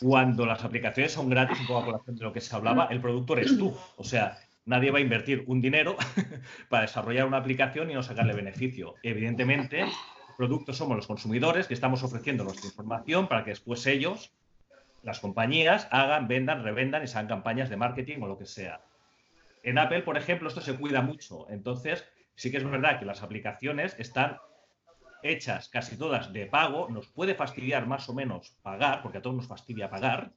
[0.00, 3.56] cuando las aplicaciones son gratis, un poco de lo que se hablaba, el productor es
[3.56, 3.74] tú.
[3.96, 5.96] O sea, nadie va a invertir un dinero
[6.68, 8.94] para desarrollar una aplicación y no sacarle beneficio.
[9.02, 9.84] Evidentemente,
[10.36, 14.32] productos somos los consumidores que estamos ofreciendo nuestra información para que después ellos,
[15.02, 18.80] las compañías, hagan, vendan, revendan y se hagan campañas de marketing o lo que sea.
[19.64, 21.48] En Apple, por ejemplo, esto se cuida mucho.
[21.48, 24.38] Entonces, sí que es verdad que las aplicaciones están
[25.22, 26.88] hechas casi todas de pago.
[26.90, 30.32] Nos puede fastidiar más o menos pagar, porque a todos nos fastidia pagar,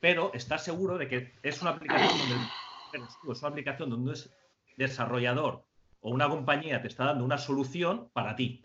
[0.00, 4.18] pero estás seguro de que es una aplicación donde es una aplicación donde un
[4.76, 5.64] desarrollador
[6.00, 8.64] o una compañía te está dando una solución para ti,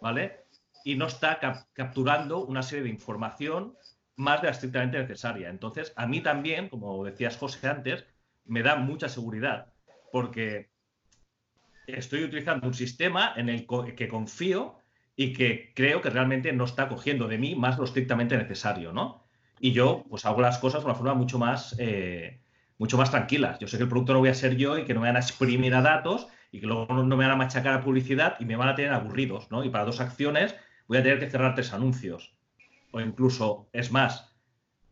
[0.00, 0.46] ¿vale?
[0.84, 1.38] Y no está
[1.74, 3.76] capturando una serie de información
[4.16, 5.50] más de la estrictamente necesaria.
[5.50, 8.06] Entonces, a mí también, como decías José antes,
[8.44, 9.72] me da mucha seguridad
[10.12, 10.70] porque
[11.86, 14.78] estoy utilizando un sistema en el que confío
[15.16, 19.24] y que creo que realmente no está cogiendo de mí más lo estrictamente necesario, ¿no?
[19.60, 22.40] Y yo, pues hago las cosas de una forma mucho más, eh,
[22.78, 23.56] mucho más tranquila.
[23.60, 25.16] Yo sé que el producto no voy a ser yo y que no me van
[25.16, 28.44] a exprimir a datos y que luego no me van a machacar a publicidad y
[28.44, 29.64] me van a tener aburridos, ¿no?
[29.64, 30.54] Y para dos acciones
[30.88, 32.36] voy a tener que cerrar tres anuncios.
[32.90, 34.36] O incluso, es más,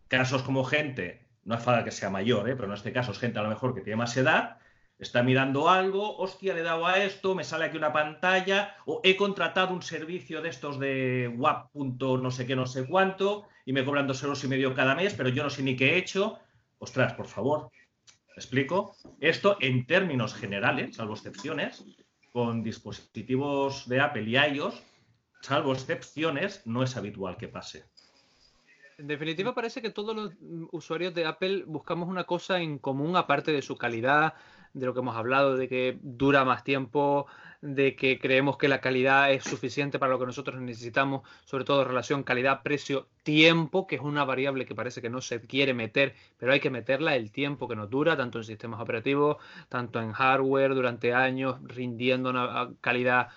[0.09, 2.55] casos como gente no hace falta que sea mayor, ¿eh?
[2.55, 4.59] pero en este caso es gente a lo mejor que tiene más edad,
[4.99, 9.01] está mirando algo, hostia, le he dado a esto, me sale aquí una pantalla, o
[9.03, 11.75] he contratado un servicio de estos de WAP.
[11.75, 15.15] no sé qué, no sé cuánto, y me cobran dos euros y medio cada mes,
[15.15, 16.39] pero yo no sé ni qué he hecho.
[16.79, 17.71] Ostras, por favor,
[18.05, 18.97] ¿me explico?
[19.21, 21.85] Esto en términos generales, salvo excepciones,
[22.33, 24.83] con dispositivos de Apple y iOS,
[25.41, 27.85] salvo excepciones, no es habitual que pase.
[28.99, 33.17] En definitiva, parece que todos los mm, usuarios de Apple buscamos una cosa en común,
[33.17, 34.35] aparte de su calidad,
[34.75, 37.27] de lo que hemos hablado, de que dura más tiempo,
[37.61, 41.85] de que creemos que la calidad es suficiente para lo que nosotros necesitamos, sobre todo
[41.85, 46.61] relación calidad-precio-tiempo, que es una variable que parece que no se quiere meter, pero hay
[46.61, 49.37] que meterla, el tiempo que nos dura, tanto en sistemas operativos,
[49.69, 53.29] tanto en hardware, durante años, rindiendo una calidad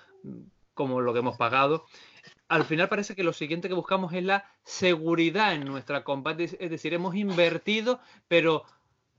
[0.74, 1.86] como lo que hemos pagado.
[2.48, 6.36] Al final parece que lo siguiente que buscamos es la seguridad en nuestra compra.
[6.38, 8.64] Es decir, hemos invertido, pero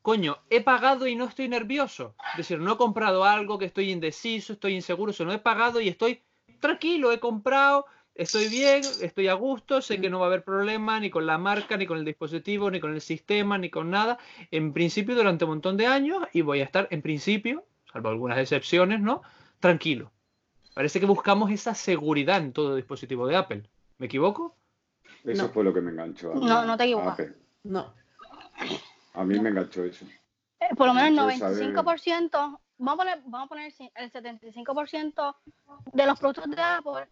[0.02, 2.14] coño, he pagado y no estoy nervioso.
[2.32, 5.88] Es decir, no he comprado algo que estoy indeciso, estoy inseguro, sino he pagado y
[5.88, 6.20] estoy
[6.60, 10.98] tranquilo, he comprado, estoy bien, estoy a gusto, sé que no va a haber problema
[11.00, 14.18] ni con la marca, ni con el dispositivo, ni con el sistema, ni con nada.
[14.50, 18.38] En principio, durante un montón de años y voy a estar, en principio, salvo algunas
[18.38, 19.22] excepciones, ¿no?
[19.60, 20.12] Tranquilo.
[20.74, 23.62] Parece que buscamos esa seguridad en todo dispositivo de Apple.
[23.98, 24.55] ¿Me equivoco?
[25.26, 26.34] Eso fue lo que me enganchó.
[26.34, 27.28] no, no te equivocas.
[27.64, 27.94] No.
[29.14, 30.06] A mí me enganchó eso.
[30.60, 35.36] Eh, por lo menos el 95%, vamos a poner, vamos a poner el 75%
[35.92, 37.08] de los productos de Apple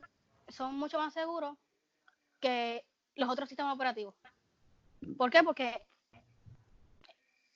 [0.48, 1.57] son mucho más seguros
[2.40, 2.85] que
[3.16, 4.14] los otros sistemas operativos.
[5.16, 5.42] ¿Por qué?
[5.42, 5.83] Porque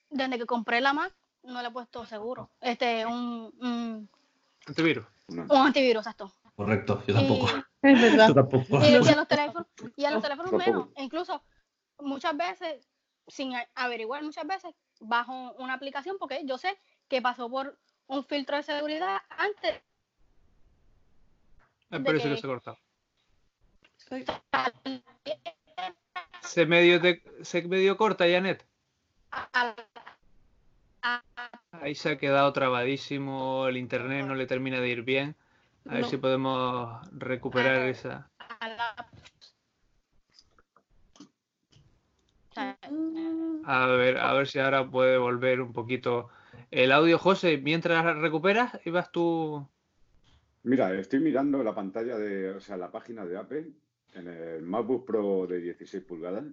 [0.09, 2.49] desde que compré la Mac no le he puesto seguro.
[2.61, 4.09] Este, un,
[4.65, 5.05] antivirus.
[5.27, 6.33] Un antivirus, exacto.
[6.59, 7.47] Correcto, yo tampoco.
[7.83, 8.27] es verdad.
[8.27, 8.83] Yo tampoco.
[8.83, 10.89] Y, a los teléfonos, y a los teléfonos menos.
[10.97, 11.41] Incluso
[11.99, 12.85] muchas veces
[13.27, 18.57] sin averiguar muchas veces bajo una aplicación porque yo sé que pasó por un filtro
[18.57, 19.81] de seguridad antes.
[21.91, 22.77] Es por eso que se corta.
[26.41, 26.99] Se medio,
[27.41, 28.67] se medio corta, Janet.
[31.71, 35.37] Ahí se ha quedado trabadísimo, el internet no le termina de ir bien.
[35.89, 38.29] A ver si podemos recuperar esa.
[43.65, 46.29] A ver, a ver si ahora puede volver un poquito
[46.69, 47.57] el audio, José.
[47.57, 49.67] Mientras recuperas, ibas tú.
[50.61, 53.71] Mira, estoy mirando la pantalla de, o sea, la página de Apple
[54.13, 56.45] en el MacBook Pro de 16 pulgadas.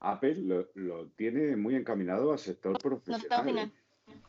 [0.00, 3.54] Apple lo, tiene muy encaminado al sector profesional.
[3.54, 3.70] No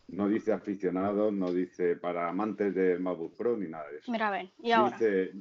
[0.08, 4.12] dice aficionados, no dice para amantes del MacBook Pro ni nada de eso.
[4.12, 4.98] Mira, a ver, y ahora.
[4.98, 5.34] Dice,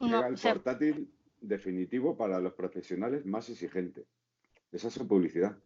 [0.00, 4.04] llega el portátil definitivo para los profesionales más exigentes.
[4.72, 5.56] Esa es su publicidad.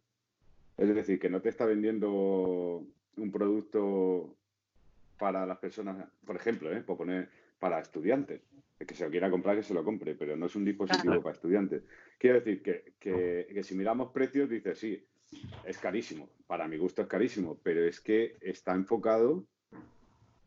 [0.77, 2.85] Es decir, que no te está vendiendo
[3.17, 4.35] un producto
[5.17, 6.81] para las personas, por ejemplo, ¿eh?
[6.81, 8.41] por poner para estudiantes.
[8.79, 11.21] El que se lo quiera comprar, que se lo compre, pero no es un dispositivo
[11.21, 11.83] para estudiantes.
[12.17, 15.05] Quiero decir que, que, si miramos precios, dice sí,
[15.63, 16.29] es carísimo.
[16.47, 19.45] Para mi gusto es carísimo, pero es que está enfocado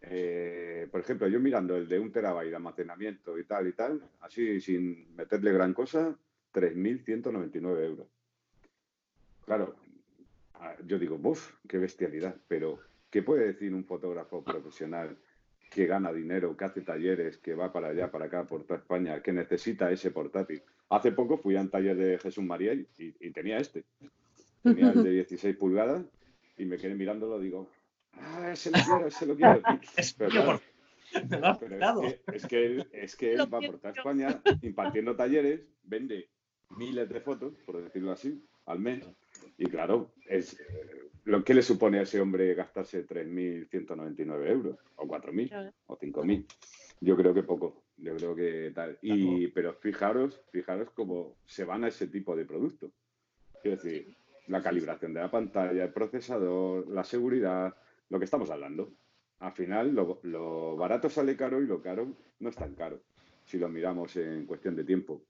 [0.03, 4.03] eh, por ejemplo, yo mirando el de un terabyte de almacenamiento y tal y tal,
[4.21, 6.17] así sin meterle gran cosa,
[6.53, 8.07] 3.199 euros.
[9.45, 9.77] Claro,
[10.87, 11.55] yo digo, ¡buf!
[11.69, 12.35] ¡Qué bestialidad!
[12.49, 15.17] Pero, ¿qué puede decir un fotógrafo profesional
[15.71, 19.23] que gana dinero, que hace talleres, que va para allá, para acá, por toda España,
[19.23, 20.63] que necesita ese portátil?
[20.89, 23.85] Hace poco fui a un taller de Jesús María y tenía este.
[24.63, 26.05] Tenía el de 16 pulgadas
[26.57, 27.69] y me quedé mirándolo, digo,
[28.15, 29.63] Ah, se lo quiero, se lo quiero.
[31.61, 36.31] Pero, es, que, él, es que él va por toda España impartiendo talleres, vende
[36.71, 39.07] miles de fotos, por decirlo así, al mes.
[39.59, 40.57] Y claro, es
[41.25, 46.47] lo que le supone a ese hombre gastarse 3.199 euros, o 4.000, o 5.000.
[47.01, 47.83] Yo creo que poco.
[47.99, 48.99] Yo creo que tal.
[49.03, 52.91] Y, pero fijaros, fijaros cómo se van a ese tipo de productos.
[53.61, 54.17] Quiero decir,
[54.49, 57.75] la calibración de la pantalla, el procesador, la seguridad,
[58.09, 58.93] lo que estamos hablando.
[59.41, 62.09] Al final, lo, barato sale caro y lo caro
[62.41, 63.01] no es tan caro,
[63.45, 65.23] si lo miramos en cuestión de tiempo.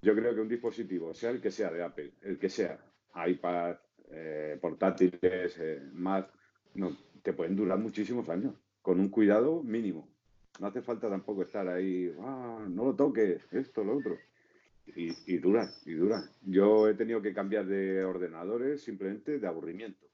[0.00, 2.78] Yo creo que un dispositivo, sea el que sea de Apple, el que sea,
[3.26, 3.76] iPad,
[4.10, 6.30] eh, portátiles, eh, Mac,
[6.74, 10.08] no, te pueden durar muchísimos años, con un cuidado mínimo.
[10.60, 14.16] No hace falta tampoco estar ahí, ah, no lo toques, esto, lo otro.
[14.96, 16.22] Y, y dura, y dura.
[16.42, 20.08] Yo he tenido que cambiar de ordenadores simplemente de aburrimiento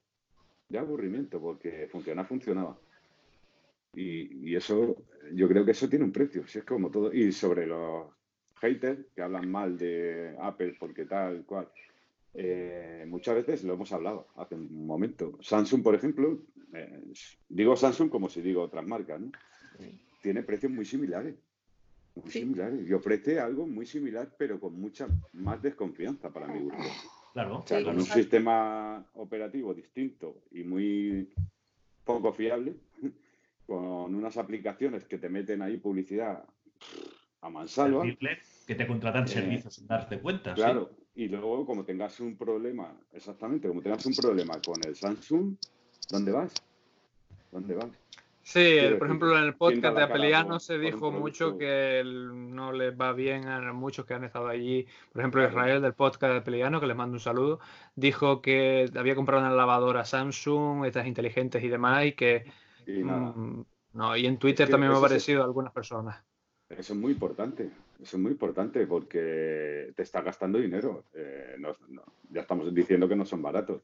[0.69, 2.77] de aburrimiento, porque funcionar funcionaba.
[3.93, 4.95] Y, eso,
[5.33, 7.13] yo creo que eso tiene un precio, si es como todo.
[7.13, 8.07] Y sobre los
[8.55, 11.69] haters que hablan mal de Apple porque tal cual,
[12.33, 15.37] eh, muchas veces lo hemos hablado hace un momento.
[15.41, 16.41] Samsung, por ejemplo,
[16.73, 17.03] eh,
[17.47, 19.31] digo Samsung como si digo otras marcas, ¿no?
[20.21, 21.35] Tiene precios muy similares.
[22.15, 22.87] Muy similares.
[22.87, 26.77] Y ofrece algo muy similar, pero con mucha más desconfianza para mi gusto.
[27.33, 27.65] Claro.
[27.67, 31.29] con un sistema operativo distinto y muy
[32.05, 32.75] poco fiable,
[33.67, 36.45] con unas aplicaciones que te meten ahí publicidad
[37.41, 38.05] a mansalva.
[38.65, 40.53] Que te contratan eh, servicios sin darte cuenta.
[40.53, 45.55] Claro, y luego como tengas un problema, exactamente, como tengas un problema con el Samsung,
[46.09, 46.53] ¿dónde vas?
[47.51, 47.89] ¿Dónde vas?
[48.47, 53.11] Sí, por ejemplo, en el podcast de Apeliano se dijo mucho que no les va
[53.11, 54.85] bien a muchos que han estado allí.
[55.11, 57.59] Por ejemplo, Israel del podcast de Apeliano, que les mando un saludo,
[57.95, 62.45] dijo que había comprado una lavadora Samsung, estas inteligentes y demás, y que
[62.87, 63.61] mm,
[63.93, 66.23] No, y en Twitter que también me ha parecido a algunas personas.
[66.69, 67.63] Eso es muy importante,
[67.99, 71.05] eso es muy importante porque te está gastando dinero.
[71.15, 73.81] Eh, no- no- ya estamos diciendo que no son baratos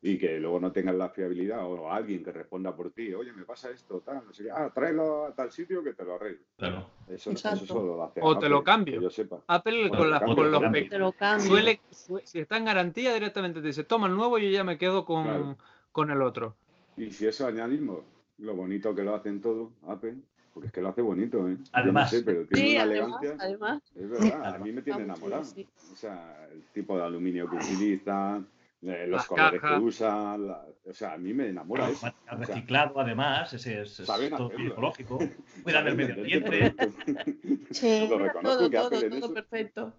[0.00, 3.44] y que luego no tengas la fiabilidad o alguien que responda por ti, oye, me
[3.44, 6.44] pasa esto, tal, no sé qué, ah, tráelo a tal sitio que te lo arreglo.
[6.56, 6.90] Claro.
[7.08, 8.98] Eso, eso solo lo hace O te lo cambio.
[8.98, 9.42] Que yo sepa.
[9.46, 13.84] Apple O con, las- con los suele, su- si está en garantía directamente te dice,
[13.84, 15.56] toma el nuevo y yo ya me quedo con, Claro.
[15.92, 16.56] con el otro.
[16.96, 18.00] Y si eso añadimos
[18.38, 20.16] lo bonito que lo hacen todo, Apple,
[20.52, 21.56] porque es que lo hace bonito, ¿eh?
[21.56, 22.10] No Además.
[22.10, 23.46] sé, pero tiene Sí, una además, elegancia.
[23.46, 23.82] además.
[23.94, 25.44] Es verdad, a mí me tiene Vamos, enamorado.
[25.44, 28.42] sí, O sea, el tipo de aluminio que utiliza,
[28.82, 29.78] eh, los Las colores cajas.
[29.78, 32.06] que usa, la- o sea, a mí me enamora eso.
[32.06, 34.48] Material O sea, reciclado, además, ese es, todo hacerlo.
[34.72, 35.18] ecológico.
[35.62, 36.74] Cuidan el medio ambiente.
[37.70, 38.06] Sí.
[38.08, 39.94] Lo reconozco Todo, que todo, todo eso- perfecto.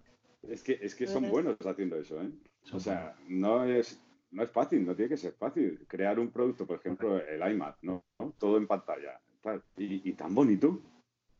[0.48, 1.32] Es que, es que son Ujú.
[1.32, 2.30] buenos haciendo eso, ¿eh?
[2.62, 3.98] Son O sea, no es,
[4.30, 5.84] no es fácil, no tiene que ser fácil.
[5.88, 8.04] Crear un producto, por ejemplo, el iMac, ¿no?
[8.38, 9.18] Todo en pantalla.
[9.40, 10.80] tal, Y, y tan bonito,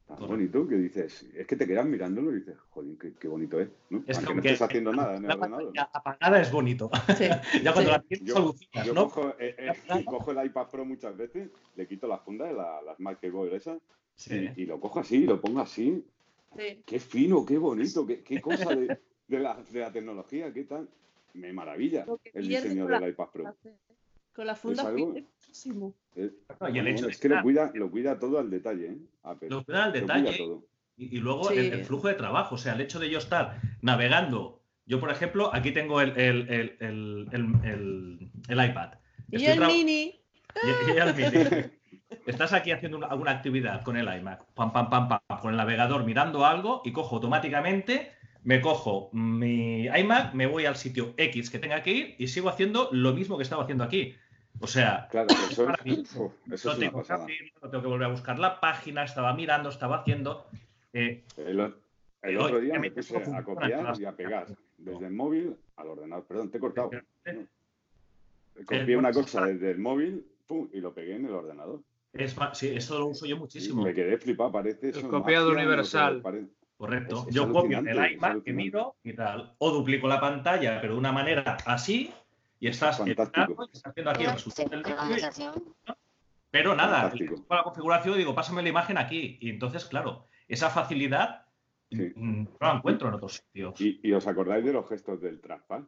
[0.07, 0.27] tan Correcto.
[0.37, 3.69] bonito que dices, es que te quedas mirándolo y dices, joder, qué, qué bonito es,
[3.91, 3.99] ¿no?
[4.01, 5.73] Es que Aunque no aunque estés haciendo nada en el la ordenador.
[5.93, 6.91] apagada es bonito.
[7.17, 7.25] Sí.
[7.65, 7.97] ya cuando Sí.
[7.97, 9.05] la tienes Yo, alucinas, yo ¿no?
[9.05, 9.73] cojo, eh, eh,
[10.05, 13.79] cojo el iPad Pro muchas veces, le quito la funda de la, las MacBook esas
[14.17, 14.49] Sí.
[14.57, 16.05] y, y lo cojo así, lo pongo así.
[16.57, 16.83] Sí.
[16.87, 20.89] Qué fino, qué bonito, qué, qué cosa de, de la, de la tecnología, qué tal.
[21.33, 23.57] Me maravilla el diseño del iPad Pro.
[24.35, 25.95] Con la funda algo- pierde muchísimo.
[26.15, 28.87] Es, No, y el hecho de es que lo cuida, lo cuida todo al detalle,
[28.87, 28.99] ¿eh?
[29.23, 29.49] Apple.
[29.51, 30.25] Lo cuida al detalle.
[30.25, 30.65] cuida todo.
[30.97, 31.59] Y, y luego Sí.
[31.59, 34.61] el, el flujo de trabajo, o sea, el hecho de yo estar navegando.
[34.87, 38.95] Yo, por ejemplo, aquí tengo el, el, el, el, el- el- el iPad.
[39.31, 40.21] Y Estoy el tra- mini.
[40.63, 41.71] y- y el mini.
[42.27, 45.57] Estás aquí haciendo una- alguna actividad con el iMac, pam, pam, pam, pam, con el
[45.57, 48.13] navegador mirando algo y cojo automáticamente,
[48.45, 52.49] me cojo mi iMac, me voy al sitio X que tenga que ir y sigo
[52.51, 54.15] haciendo lo mismo que estaba haciendo aquí.
[54.61, 57.23] O sea, Claro, eso es, eso no es tengo que pasada.
[57.25, 60.47] abrir, no tengo que volver a buscar la página, estaba mirando, estaba haciendo.
[60.93, 61.61] eh, El,
[62.39, 64.47] otro día me puse a copiar y a pegar
[64.79, 66.25] desde el móvil al ordenador.
[66.25, 66.91] Perdón, te he cortado.
[67.25, 67.47] Eh,
[68.65, 71.81] Copié una cosa desde el móvil pum, y lo pegué en el ordenador.
[72.13, 73.83] es sí, eso lo uso yo muchísimo.
[73.83, 76.23] Me quedé flipado, parece El copiado magia, no sé, universal.
[76.23, 77.23] pare- Correcto.
[77.23, 79.55] Es- es Yo copio el iMac que miro y tal.
[79.59, 82.13] O duplico la pantalla, pero de una manera así.
[82.61, 83.41] Y estás haciendo aquí
[84.25, 84.97] el resultado del vídeo.
[84.97, 85.75] Sincronización.
[86.51, 89.39] Pero nada, con la configuración digo, pásame la imagen aquí.
[89.41, 91.43] Y entonces, claro, esa facilidad
[91.91, 92.13] Sí.
[92.17, 93.81] mm, no la encuentro en otros sitios.
[93.81, 95.83] Y, y os acordáis de los gestos del trackpad,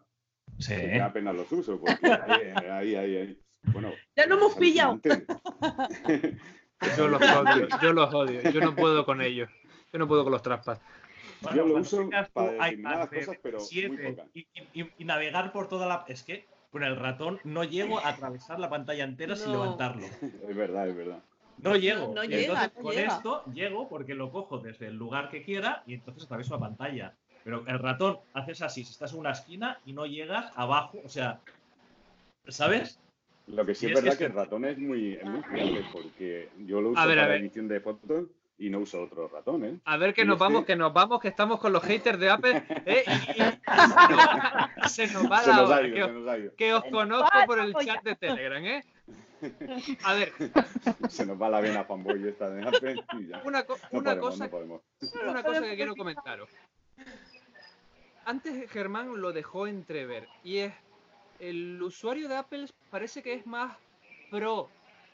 [0.59, 0.75] Sí.
[0.77, 3.41] que apenas los uso, porque ahí, ahí, ahí, ahí.
[3.73, 5.01] Bueno, Ya lo hemos pillado.
[6.97, 9.49] Yo los odio, yo los odio, yo no puedo con ellos.
[9.93, 10.81] Yo no puedo con los traspas.
[11.55, 14.31] Yo lo uso para iPad determinadas de cosas, pero muy 27 pocas.
[14.35, 16.05] y, y- y- y navegar por toda la.
[16.09, 19.63] Es que con el ratón no llego a atravesar la pantalla entera sin No.
[19.63, 20.05] levantarlo.
[20.47, 21.23] Es verdad, es verdad.
[21.63, 22.15] No llego.
[22.15, 23.15] No, llega, entonces no con llega.
[23.15, 27.15] esto llego porque lo cojo desde el lugar que quiera y entonces atravieso la pantalla.
[27.45, 31.09] Pero el ratón haces así, si estás en una esquina y no llegas abajo, o
[31.09, 31.41] sea,
[32.47, 33.01] ¿sabes?
[33.47, 35.83] Lo que sí es es verdad que que el ratón es muy, es muy fiable,
[35.95, 37.41] porque yo lo uso A ver, a para ver.
[37.41, 38.27] edición de fotos
[38.59, 39.79] y no uso otro ratón, ¿eh?
[39.85, 42.19] A ver que Y nos este- vamos, que nos vamos, que estamos con los haters
[42.19, 42.63] de Apple.
[42.87, 43.05] ¿eh?
[44.85, 45.83] Y, se nos va la hora.
[46.57, 48.83] Que, os- que conozco por el chat de Telegram, ¿eh?
[50.05, 50.33] A ver,
[51.11, 53.43] Se nos va la vena fanboy esta de Apple y ya.
[53.45, 54.81] una, co- No una podemos, cosa no podemos.
[55.29, 56.49] una cosa que quiero comentaros.
[58.25, 60.73] Antes Germán lo dejó entrever y es
[61.39, 63.77] el usuario de Apple parece que es más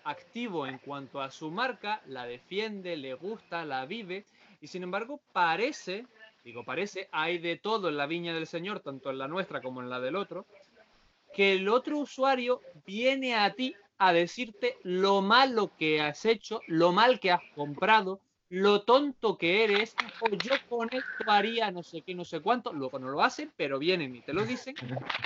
[0.02, 4.26] proactivo en cuanto a su marca, la defiende, le gusta, la vive.
[4.60, 6.06] Y sin embargo parece,
[6.44, 9.80] digo parece, hay de todo en la viña del Señor, tanto en la nuestra como
[9.80, 10.46] en la del otro,
[11.34, 16.92] que el otro usuario viene a ti a decirte lo malo que has hecho, lo
[16.92, 18.20] mal que has comprado,
[18.52, 22.70] lo tonto que eres, o yo con esto haría no sé qué, no sé cuánto,
[22.74, 24.74] luego no lo hacen, pero vienen y te lo dicen,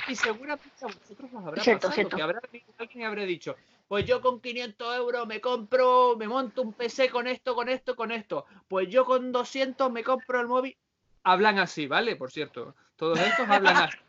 [0.07, 2.17] y seguramente a vosotros os habrá Cierto, pasado, cierto.
[2.17, 2.41] que habrá
[2.79, 3.57] alguien habrá dicho,
[3.89, 7.97] pues yo con 500 euros me compro, me monto un PC con esto, con esto,
[7.97, 10.77] con esto, pues yo con 200 me compro el móvil,
[11.25, 12.15] hablan así, ¿vale?
[12.15, 13.97] Por cierto, todos estos hablan así.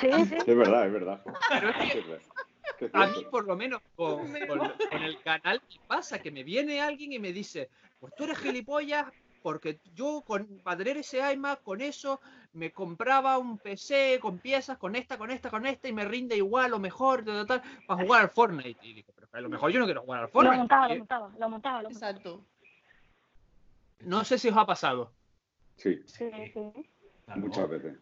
[0.00, 0.36] Sí, sí.
[0.46, 1.22] Es verdad, es verdad.
[1.48, 2.20] Pero es que
[2.92, 6.80] a mí, por lo menos, con, con- con el canal me pasa que me viene
[6.80, 9.06] alguien y me dice, pues tú eres gilipollas
[9.42, 12.20] porque yo con, para tener ese iMac, con eso,
[12.52, 16.36] me compraba un PC con piezas, con esta, con esta, con esta, y me rinde
[16.36, 18.78] igual o mejor, tal, tal, tal, para jugar al Fortnite.
[18.86, 20.58] Y digo, pero a lo mejor yo no quiero jugar al Lo Fortnite.
[20.58, 22.10] montaba, lo montaba, lo montaba, lo montaba.
[22.12, 22.44] Exacto.
[24.00, 25.12] No sé si os ha pasado.
[25.76, 26.72] Sí, Sí, sí.
[27.24, 27.96] Claro, muchas veces.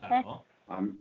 [0.00, 0.44] claro.
[0.66, 0.98] A mí,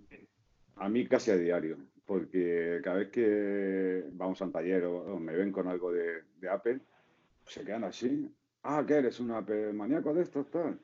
[0.76, 1.78] a mí casi a diario.
[2.06, 6.80] porque cada vez que vamos a un taller o, me ven con algo de, Apple,
[7.46, 8.32] se quedan así.
[8.64, 9.20] Ah, ¿qué eres?
[9.20, 10.50] ¿Un Apple maníaco de estos?
[10.50, 10.80] Tal.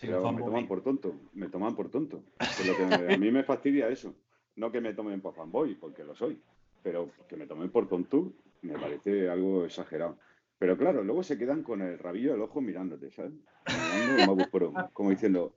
[0.00, 2.22] Pero me toman por tonto, me toman por tonto.
[2.66, 4.14] lo que a mí me fastidia eso.
[4.56, 6.40] No que me tomen por fanboy, porque lo soy,
[6.82, 8.32] pero que me tomen por tonto
[8.62, 10.18] me parece algo exagerado.
[10.58, 13.32] Pero claro, luego se quedan con el rabillo del ojo mirándote, ¿sabes?
[14.92, 15.54] como diciendo,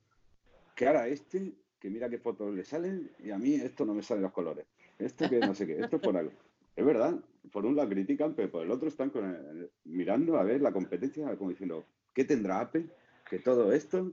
[0.76, 1.54] ¿qué hará este?
[1.80, 4.68] Que mira qué fotos le salen y a mí esto no me salen los colores.
[5.00, 6.32] Esto que no sé qué, esto es por algo.
[6.76, 7.16] Es verdad,
[7.52, 11.36] por un lado critican, pero por el otro están con mirando a ver la competencia,
[11.38, 12.86] como diciendo, ¿qué tendrá Apple?
[13.30, 14.12] Que todo esto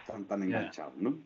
[0.00, 1.18] están tan enganchados, ¿no?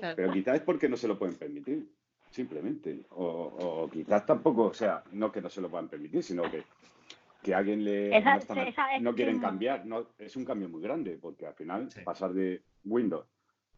[0.00, 1.88] Pero quizás es porque no se lo pueden permitir,
[2.30, 3.04] simplemente.
[3.10, 6.62] O, quizás tampoco, o sea, no que no se lo puedan permitir, sino que
[7.42, 8.22] que alguien le
[9.00, 9.84] no, quieren cambiar.
[9.84, 13.26] No, es un cambio muy grande, porque al final pasar de Windows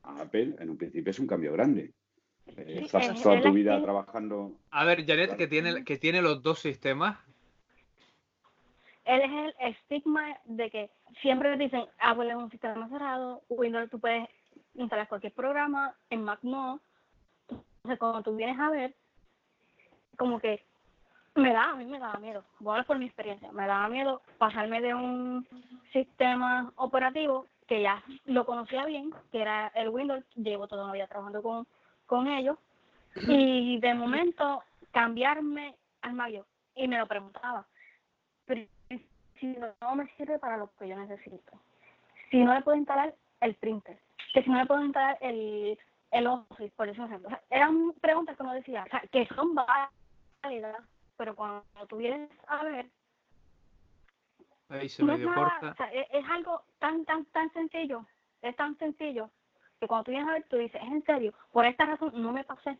[0.02, 1.94] a Apple en un principio es un cambio grande.
[2.46, 4.52] Eh, estás toda tu vida trabajando.
[4.70, 7.18] A ver, Janet, que tiene, que tiene los dos sistemas.
[9.04, 10.90] Él es el estigma de que
[11.20, 14.28] siempre dicen Apple es un sistema cerrado, Windows tú puedes
[14.74, 16.80] instalar cualquier programa, en Mac no.
[17.48, 18.94] Entonces, cuando tú vienes a ver,
[20.16, 20.64] como que
[21.34, 23.88] me da, a mí me daba miedo, voy a hablar por mi experiencia, me daba
[23.88, 25.46] miedo pasarme de un
[25.92, 31.08] sistema operativo que ya lo conocía bien, que era el Windows, llevo toda una vida
[31.08, 31.66] trabajando con,
[32.06, 32.58] con ellos,
[33.28, 37.66] y de momento cambiarme al Mario, y me lo preguntaba,
[38.44, 38.66] pero
[39.40, 41.52] si no me sirve para lo que yo necesito,
[42.30, 43.98] si no le puedo instalar el printer,
[44.32, 45.78] que si no le puedo instalar el,
[46.10, 50.82] el Office, por ejemplo, eran preguntas que uno decía, o sea, que son válidas,
[51.16, 52.86] pero cuando tú vienes a ver,
[54.68, 58.06] Ahí se no es, nada, e-, es, algo tan, tan, tan sencillo,
[58.42, 59.30] es tan sencillo,
[59.84, 62.32] que cuando tú vienes a ver, tú dices, es en serio, por esta razón no
[62.32, 62.78] me pasé.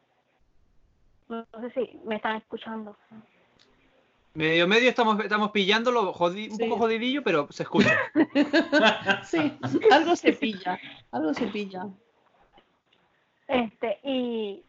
[1.29, 2.97] No, sé si me están escuchando.
[4.35, 7.97] Medio medio estamos, estamos pillándolo, un poco jodidillo, pero se escucha.
[9.23, 9.57] sí,
[9.93, 10.79] algo se pilla,
[11.13, 11.87] algo se pilla.
[13.47, 14.65] Este, y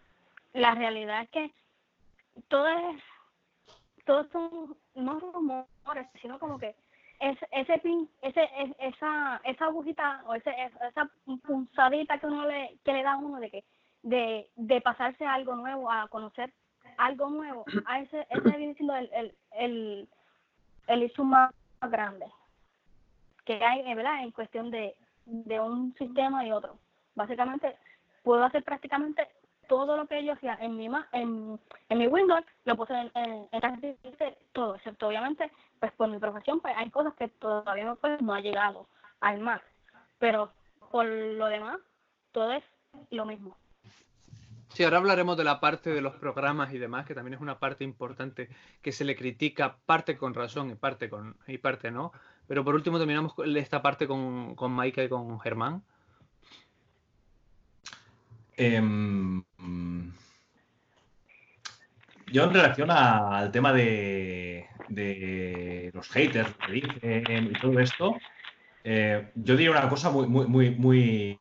[0.54, 1.54] la realidad es que
[2.48, 3.02] todo es
[4.06, 6.76] todos son no rumores, sino como que
[7.20, 8.50] es, ese pin, ese,
[8.80, 10.52] esa, esa agujita o ese,
[10.90, 11.10] esa
[11.46, 13.64] punzadita que uno le, que le da a uno de que
[14.04, 16.54] de, de pasarse a algo nuevo, a conocer
[16.98, 20.10] algo nuevo, a ese, ese viene siendo el, el, el,
[20.88, 21.52] el más
[21.82, 22.26] grande
[23.46, 24.24] que hay ¿verdad?
[24.24, 24.96] en cuestión de,
[25.26, 26.78] de un sistema y otro.
[27.16, 27.76] Básicamente,
[28.24, 29.28] puedo hacer prácticamente
[29.68, 31.60] todo lo que yo hacía en mi en,
[31.90, 36.60] en mi Windows lo puse en, en, en todo, excepto obviamente, pues por mi profesión,
[36.60, 38.88] pues hay cosas que todavía no, pues, no ha llegado
[39.20, 39.64] al Mac.
[40.20, 40.52] Pero
[40.92, 41.80] por lo demás,
[42.32, 42.64] todo es
[43.12, 43.58] lo mismo.
[44.70, 47.60] Sí, ahora hablaremos de la parte de los programas y demás, que también es una
[47.60, 48.50] parte importante
[48.82, 52.12] que se le critica, parte con razón y parte con y parte no.
[52.48, 55.84] Pero por último terminamos esta parte con, con Maika y con Germán.
[58.58, 59.44] Em,
[62.32, 64.66] yo en relación al tema de,
[65.94, 68.16] los haters y todo esto,
[68.84, 71.40] eh, yo diría una cosa muy, muy, muy, muy,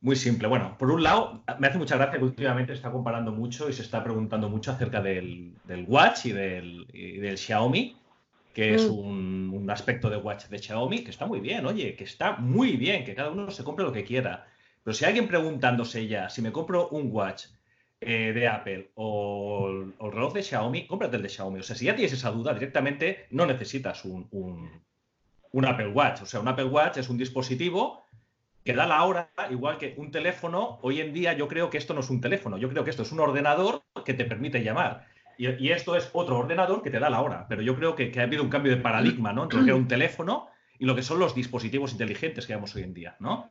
[0.00, 0.48] muy simple.
[0.48, 3.72] Bueno, por un lado, me hace mucha gracia que últimamente se está comparando mucho y
[3.72, 5.54] se está preguntando mucho acerca del,
[5.86, 7.96] Watch y del, del, Xiaomi,
[8.52, 8.98] que es mm.
[8.98, 12.76] un, un, aspecto de Watch de Xiaomi que está muy bien, oye, que está muy
[12.76, 14.46] bien, que cada uno se compre lo que quiera.
[14.86, 17.46] Pero si alguien preguntándose ya, si me compro un watch
[18.00, 21.58] eh, de Apple o, el reloj de Xiaomi, cómprate el de Xiaomi.
[21.58, 26.22] O sea, si ya tienes esa duda, directamente no necesitas un, un, Apple Watch.
[26.22, 28.04] O sea, un Apple Watch es un dispositivo
[28.64, 30.78] que da la hora, igual que un teléfono.
[30.82, 33.02] Hoy en día yo creo que esto no es un teléfono, yo creo que esto
[33.02, 35.08] es un ordenador que te permite llamar.
[35.36, 37.46] Y, esto es otro ordenador que te da la hora.
[37.48, 39.42] Pero yo creo que, ha habido un cambio de paradigma, ¿no?
[39.42, 40.46] Entre lo que era un teléfono
[40.78, 43.50] y lo que son los dispositivos inteligentes que vemos hoy en día, ¿no?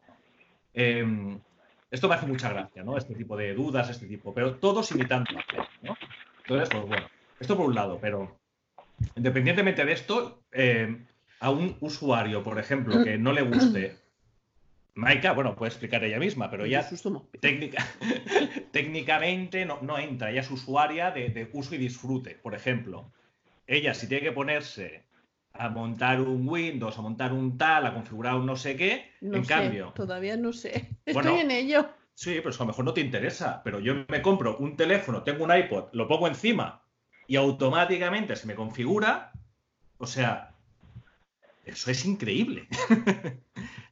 [0.76, 1.40] Em,
[1.90, 2.98] esto me hace mucha gracia, ¿no?
[2.98, 5.98] Este tipo de dudas, este tipo, pero todos imitando a ¿no?
[6.44, 7.08] Entonces, pues bueno,
[7.40, 8.38] esto por un lado, pero
[9.16, 11.06] independientemente de esto, em,
[11.40, 13.96] a un usuario, por ejemplo, que no le guste
[14.96, 16.88] Maika, bueno, puede explicar ella misma, pero ya
[17.42, 17.86] técnica,
[18.72, 22.36] técnicamente no, no, entra, ella es usuaria de, de, uso y disfrute.
[22.36, 23.12] Por ejemplo,
[23.68, 25.04] ella si tiene que ponerse
[25.58, 29.12] a montar un Windows, a montar un tal, a configurar un no sé qué.
[29.22, 29.94] en cambio.
[29.96, 30.90] Todavía no sé.
[31.06, 31.90] Estoy en ello.
[32.14, 33.62] Sí, pero eso a lo mejor no te interesa.
[33.64, 36.82] Pero yo me compro un teléfono, tengo un iPod, lo pongo encima
[37.28, 39.32] y automáticamente se me configura.
[39.98, 40.54] O sea,
[41.66, 42.68] eso es increíble.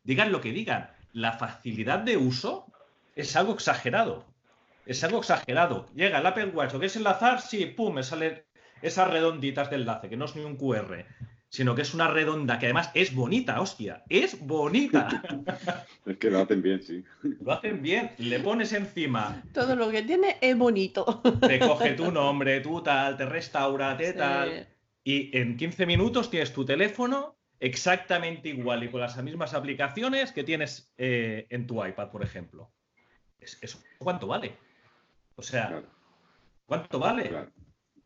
[0.04, 0.90] digan lo que digan.
[1.12, 2.68] La facilidad de uso
[3.16, 4.26] es algo exagerado.
[4.86, 5.88] es algo exagerado.
[5.96, 7.42] Llega el Apple Watch, ¿lo quieres enlazar?
[7.42, 8.44] Sí, pum, me salen
[8.82, 11.06] esas redonditas de enlace, que no es ni un QR,
[11.54, 15.22] sino que es una redonda que además es bonita, hostia, es bonita.
[16.08, 17.04] es que lo hacen bien, sí.
[17.22, 19.44] Lo hacen bien, le pones encima.
[19.54, 21.22] Todo lo que tiene es bonito.
[21.48, 24.68] Te coge tu nombre, tu tal, te restaura, te tal.
[25.04, 30.44] Y en 15 minutos tienes tu teléfono exactamente igual y con las mismas aplicaciones que
[30.44, 32.72] tienes eh, en tu iPad, por ejemplo.
[33.38, 34.58] ¿Eso cuánto vale?
[35.36, 35.84] O sea,
[36.66, 37.32] ¿cuánto vale?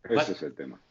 [0.04, 0.82] Ese es el tema.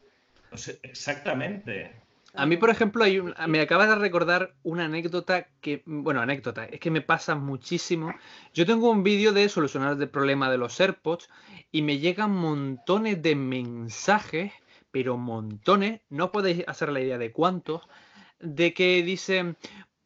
[0.81, 2.06] exactamente.
[2.37, 3.03] A mí, por ejemplo,
[3.47, 8.13] me acaba de recordar una anécdota que, bueno, anécdota, es que me pasa muchísimo.
[8.53, 11.29] Yo tengo un vídeo de solucionar el problema de los AirPods
[11.71, 14.53] y me llegan montones de mensajes,
[14.91, 17.89] pero montones, no podéis hacer la idea de cuántos,
[18.39, 19.57] de que dicen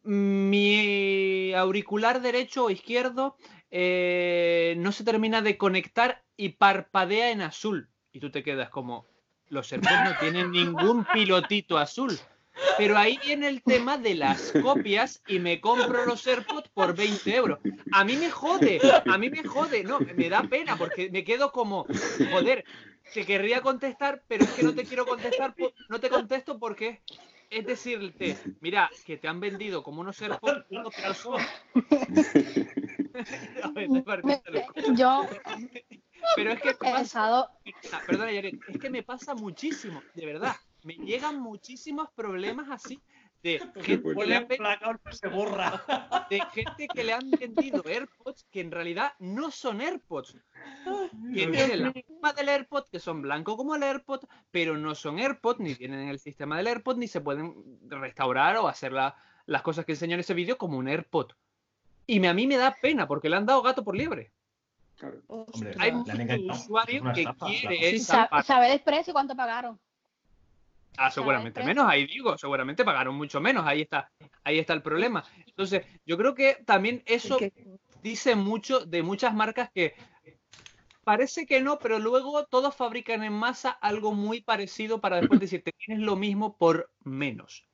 [0.03, 3.35] mi auricular derecho o izquierdo
[3.69, 7.89] eh, no se termina de conectar y parpadea en azul.
[8.13, 9.05] Y tú te quedas como,
[9.51, 12.17] los AirPods no tienen ningún pilotito azul.
[12.77, 17.35] Pero ahí viene el tema de las copias y me compro los AirPods por 20
[17.35, 17.59] euros.
[17.91, 21.51] A mí me jode, a mí me jode, no, me da pena porque me quedo
[21.51, 21.85] como,
[22.31, 22.65] joder,
[23.13, 25.53] te querría contestar, pero es que no te quiero contestar,
[25.89, 27.01] no te contesto porque
[27.49, 30.65] es decirte, mira, que te han vendido como unos AirPods,
[34.95, 35.27] Yo
[36.35, 37.49] pero es que pasa,
[38.07, 40.55] perdona, es que me pasa muchísimo, de verdad.
[40.83, 42.99] Me llegan muchísimos problemas así
[43.43, 44.47] de gente, que le han,
[46.29, 50.35] de gente que le han vendido AirPods que en realidad no son AirPods.
[51.33, 55.19] Que tienen la forma del AirPod, que son blancos como el AirPod, pero no son
[55.19, 57.55] AirPods, ni tienen el sistema del AirPod, ni se pueden
[57.87, 61.31] restaurar o hacer las cosas que enseño en ese vídeo como un AirPod.
[62.05, 64.31] Y a mí me da pena porque le han dado gato por liebre.
[65.79, 66.17] Hay muchos
[66.63, 69.79] usuarios que quieren saber el precio y cuánto pagaron.
[70.97, 74.11] Ah, seguramente menos, ahí digo, seguramente pagaron mucho menos, ahí está,
[74.43, 75.23] ahí está el problema.
[75.47, 77.37] Entonces, yo creo que también eso
[78.03, 79.95] dice mucho de muchas marcas que
[81.03, 85.71] parece que no, pero luego todos fabrican en masa algo muy parecido para después decirte
[85.73, 87.67] tienes lo mismo por menos.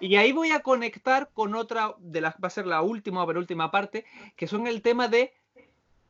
[0.00, 3.26] Y ahí voy a conectar con otra de las, va a ser la última o
[3.26, 4.04] última parte,
[4.36, 5.32] que son el tema de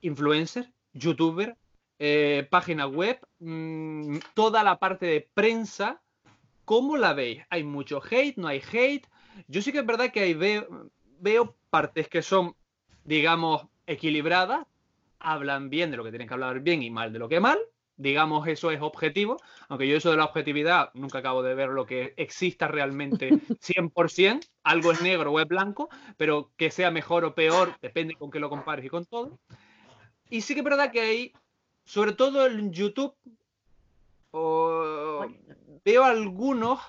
[0.06, 1.56] influencer, youtuber,
[1.98, 6.02] eh, página web, mm, toda la parte de prensa.
[6.64, 7.42] ¿Cómo la veis?
[7.50, 8.36] ¿Hay mucho hate?
[8.36, 9.06] ¿No hay hate?
[9.48, 10.90] Yo sí que es verdad que ahí veo,
[11.20, 12.54] veo partes que son,
[13.04, 14.66] digamos, equilibradas,
[15.18, 17.58] hablan bien de lo que tienen que hablar bien y mal de lo que mal.
[17.98, 19.38] Digamos, eso es objetivo,
[19.68, 23.30] aunque yo eso de la objetividad nunca acabo de ver lo que exista realmente
[23.62, 25.88] 100%, algo es negro o es blanco,
[26.18, 29.38] pero que sea mejor o peor, depende con qué lo compares y con todo.
[30.30, 31.32] Y sí que es verdad que hay,
[31.84, 33.14] sobre todo en YouTube,
[35.84, 36.80] veo algunos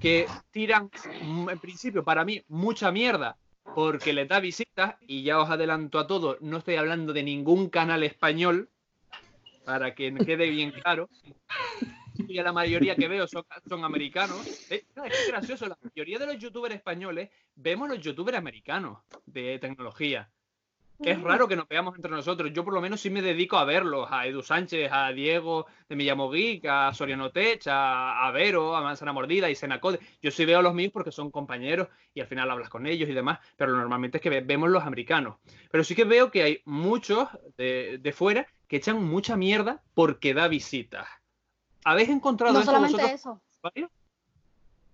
[0.00, 0.90] que tiran,
[1.22, 3.36] mm, en principio, para mí, mucha mierda
[3.74, 7.68] porque les da visitas y ya os adelanto a todo, no estoy hablando de ningún
[7.68, 8.70] canal español,
[9.64, 11.08] para que quede bien claro.
[12.16, 13.44] Y la mayoría que veo son,
[13.84, 14.70] americanos.
[14.70, 20.30] Eh, es gracioso, la mayoría de los youtubers españoles vemos los youtubers americanos de tecnología.
[21.00, 22.50] Es raro que nos veamos entre nosotros.
[22.52, 25.96] Yo por lo menos sí me dedico a verlos, a Edu Sánchez, a Diego de
[25.96, 26.30] Millamo
[26.68, 30.00] a Soriano Tech, a, Vero, a Manzana Mordida y Senacode.
[30.22, 33.10] Yo sí veo a los míos porque son compañeros y al final hablas con ellos
[33.10, 35.36] y demás, pero normalmente es que vemos los americanos.
[35.70, 37.28] Pero sí que veo que hay muchos
[37.58, 41.06] de, fuera que echan mucha mierda porque da visitas.
[41.84, 43.40] ¿Habéis encontrado no solamente eso?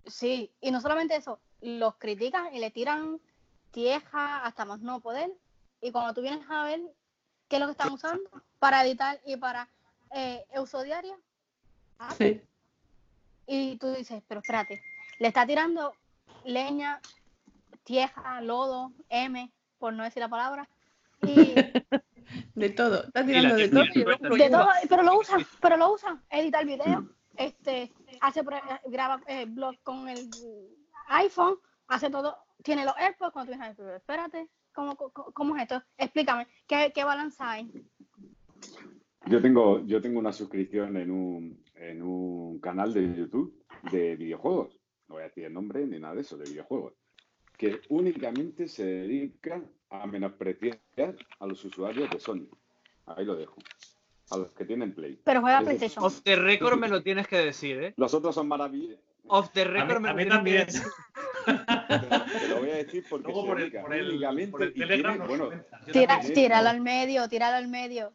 [0.06, 3.20] Sí, y no solamente eso, los critican y le tiran
[3.70, 5.30] tieja hasta más no poder
[5.82, 6.80] y cuando tú vienes a ver
[7.48, 9.68] qué es lo que están usando para editar y para
[10.14, 11.18] eh, uso diario,
[11.98, 12.40] ah, sí.
[13.46, 14.80] y tú dices, pero espérate,
[15.18, 15.92] le está tirando
[16.44, 17.00] leña,
[17.82, 20.68] tierra, lodo, M, por no decir la palabra,
[21.22, 21.54] y
[22.54, 24.36] de todo, está tirando de todo.
[24.36, 28.42] De todo, pero lo usan, pero lo usan, editar video, este, hace
[28.86, 30.30] graba eh, blog con el
[31.08, 31.56] iPhone,
[31.88, 35.82] hace todo, tiene los AirPods, cuando tú vienes a ver, espérate, ¿Cómo, cómo, es esto?
[35.98, 37.70] Explícame, ¿qué, qué balance hay?
[39.26, 44.78] Yo tengo, yo tengo una suscripción en un, en un canal de YouTube de videojuegos.
[45.08, 46.94] No voy a decir el nombre ni nada de eso, de videojuegos.
[47.56, 52.48] Que únicamente se dedica a menospreciar a los usuarios de Sony.
[53.06, 53.56] Ahí lo dejo.
[54.30, 55.20] A los que tienen Play.
[55.22, 56.04] Pero juega PlayStation.
[56.04, 57.94] Off the record me lo tienes que decir, ¿eh?
[57.96, 59.04] Los otros son maravillosos.
[59.26, 60.82] Off the record me lo tienes que decir.
[61.44, 65.50] Te lo voy a decir porque por el, por el, por el Telegram bueno,
[65.92, 68.14] tira, tíralo al medio, tíralo al medio.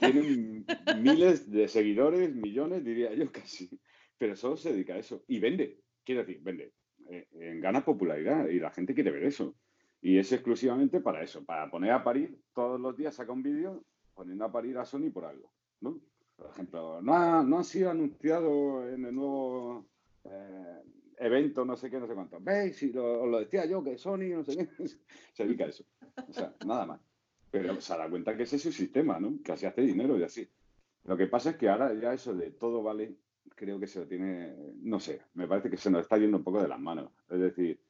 [0.00, 0.66] Tienen
[1.00, 3.70] miles de seguidores, millones, diría yo casi.
[4.16, 5.22] Pero solo se dedica a eso.
[5.28, 5.80] Y vende.
[6.04, 6.72] Quiero decir, vende.
[7.08, 9.54] Eh, eh, gana popularidad y la gente quiere ver eso.
[10.00, 13.84] Y es exclusivamente para eso, para poner a parir todos los días, saca un vídeo
[14.14, 15.52] poniendo a parir a Sony por algo.
[15.80, 16.00] ¿no?
[16.36, 19.88] Por ejemplo, no ha, no ha sido anunciado en el nuevo
[20.24, 20.82] eh,
[21.18, 22.38] evento, no sé qué, no sé cuánto.
[22.40, 22.76] ¿Veis?
[22.76, 24.68] Si lo, lo decía yo, que Sony, no sé qué,
[25.32, 25.84] se dedica a eso.
[26.28, 27.00] O sea, nada más.
[27.50, 29.38] Pero se da cuenta que ese es su sistema, ¿no?
[29.42, 30.48] Que así hace dinero y así.
[31.04, 33.16] Lo que pasa es que ahora ya eso de todo vale,
[33.54, 36.44] creo que se lo tiene, no sé, me parece que se nos está yendo un
[36.44, 37.10] poco de las manos.
[37.30, 37.80] Es decir,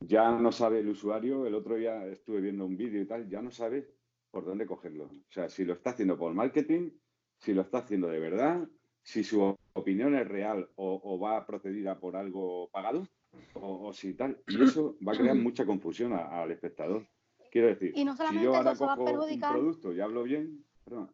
[0.00, 3.42] ya no sabe el usuario, el otro día estuve viendo un vídeo y tal, ya
[3.42, 3.88] no sabe
[4.30, 5.04] por dónde cogerlo.
[5.06, 6.90] O sea, si lo está haciendo por marketing,
[7.38, 8.68] si lo está haciendo de verdad,
[9.02, 13.06] si su opinión es real o, va procedida por algo pagado,
[13.54, 14.38] o, si tal.
[14.46, 17.06] Y eso va a crear mucha confusión al espectador.
[17.50, 21.10] Quiero decir, y no si yo ahora cojo un producto y hablo bien, perdón,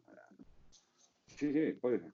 [1.27, 2.13] sí, sí, puede ser.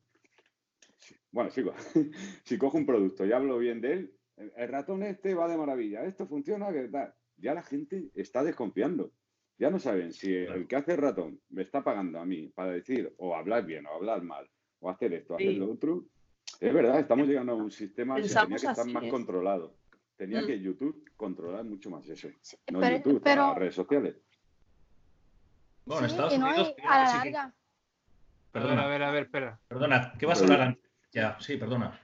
[1.32, 1.74] Bueno, sigo.
[2.44, 6.04] si cojo un producto y hablo bien de él, el ratón este va de maravilla,
[6.06, 7.14] esto funciona, que tal.
[7.38, 9.12] Ya la gente está desconfiando.
[9.58, 12.72] Ya no saben si el que hace el ratón me está pagando a mí para
[12.72, 16.06] decir o hablar bien o hablar mal o hacer esto, o hacer lo otro.
[16.62, 19.74] Es verdad, estamos llegando a un sistema que tenía que estar más controlado.
[20.16, 20.46] Tenía mm.
[20.46, 22.28] que YouTube controlar mucho más eso.
[22.72, 23.48] no pero, YouTube, pero...
[23.48, 24.16] las redes sociales.
[25.86, 26.76] Bueno, Estados Unidos.
[26.88, 27.54] a la larga.
[28.52, 29.60] Perdona, a ver, a ver, espera.
[29.68, 30.78] Perdona, ¿qué vas a hablar?
[31.12, 32.00] Ya, sí, perdona.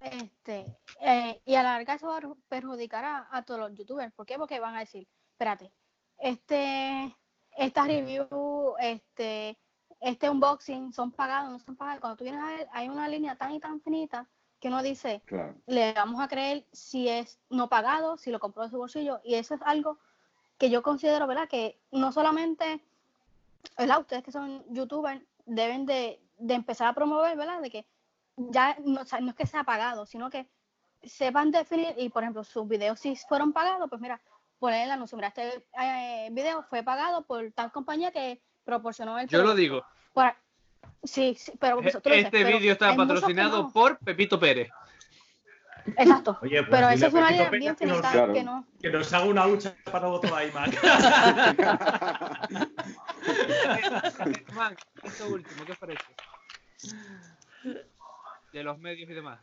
[0.00, 0.66] Este,
[1.00, 4.12] eh, y a la larga eso va a perjudicar a, todos los youtubers.
[4.12, 4.36] ¿Por qué?
[4.38, 5.72] Porque van a decir, espérate,
[6.18, 7.16] este,
[7.58, 9.58] esta review, este,
[10.00, 12.00] este unboxing son pagados, no son pagados.
[12.00, 14.26] Cuando tú vienes a ver, hay una línea tan y tan finita
[14.60, 15.22] que uno dice,
[15.66, 19.20] le vamos a creer si es no pagado, si lo compró de su bolsillo.
[19.24, 19.98] Y eso es algo
[20.58, 21.48] que yo considero, ¿verdad?
[21.48, 22.82] Que no solamente,
[23.76, 24.00] ¿verdad?
[24.00, 27.60] Ustedes que son youtubers deben de, de empezar a promover, ¿verdad?
[27.60, 27.86] De que
[28.36, 30.48] ya no, no es que sea pagado, sino que
[31.02, 34.20] sepan definir y, por ejemplo, sus videos si fueron pagados, pues mira,
[34.58, 39.28] poner el anuncio, mira, este eh, video fue pagado por tal compañía que proporcionó el...
[39.28, 39.86] Yo lo digo.
[41.02, 41.80] sí, sí, pero...
[42.02, 44.68] Tú este vídeo está patrocinado por Pepito Pérez.
[45.96, 46.38] Exacto.
[46.42, 48.66] Oye, pues pero eso es una idea bien que, que no.
[48.80, 50.74] Que nos haga una lucha para otro iMac.
[55.04, 56.04] esto último, ¿qué os parece?
[58.52, 59.40] De los medios y demás.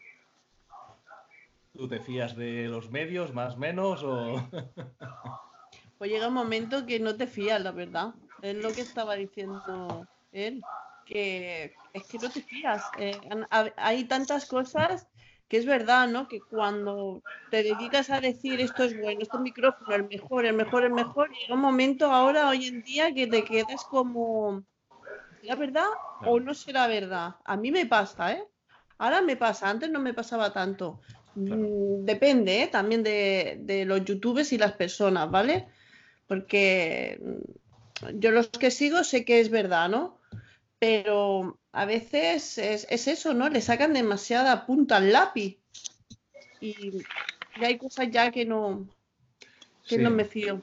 [1.74, 4.04] ¿Tú te fías de los medios, más o menos?
[4.04, 4.48] O...
[5.98, 8.14] pues llega un momento que no te fías, la verdad.
[8.44, 10.62] Es lo que estaba diciendo él,
[11.06, 12.84] que es que no te fías.
[13.00, 13.18] Eh,
[13.78, 15.08] hay tantas cosas
[15.48, 16.28] que es verdad, ¿no?
[16.28, 20.84] Que cuando te dedicas a decir esto es bueno, este micrófono, el mejor, el mejor,
[20.84, 24.62] el mejor, llega un momento ahora, hoy en día, que te quedas como,
[25.40, 25.88] ¿será verdad
[26.26, 27.36] o no será verdad?
[27.46, 28.44] A mí me pasa, ¿eh?
[28.98, 31.00] Ahora me pasa, antes no me pasaba tanto.
[31.36, 32.68] Mm, depende ¿eh?
[32.68, 35.70] también de, los youtubers y las personas, ¿vale?
[36.28, 37.22] Porque
[38.14, 40.20] yo los que sigo sé que es verdad, ¿no?
[40.80, 43.50] Pero a veces es, eso, ¿no?
[43.50, 45.58] Le sacan demasiada punta al lápiz.
[46.60, 47.04] Y,
[47.56, 48.88] hay cosas ya que no,
[49.88, 50.62] que no me fío.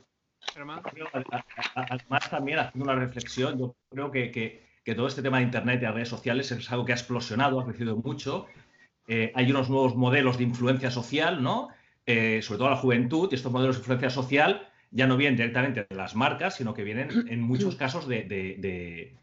[1.74, 5.84] Además, también haciendo una reflexión, yo creo que, que todo este tema de Internet y
[5.84, 8.46] las redes sociales es algo que ha explosionado, ha crecido mucho
[9.12, 11.70] eh, hay unos nuevos modelos de influencia social, ¿no?
[12.06, 15.86] Eh, sobre todo la juventud, y estos modelos de influencia social ya no vienen directamente
[15.88, 19.14] de las marcas, sino que vienen en muchos casos de,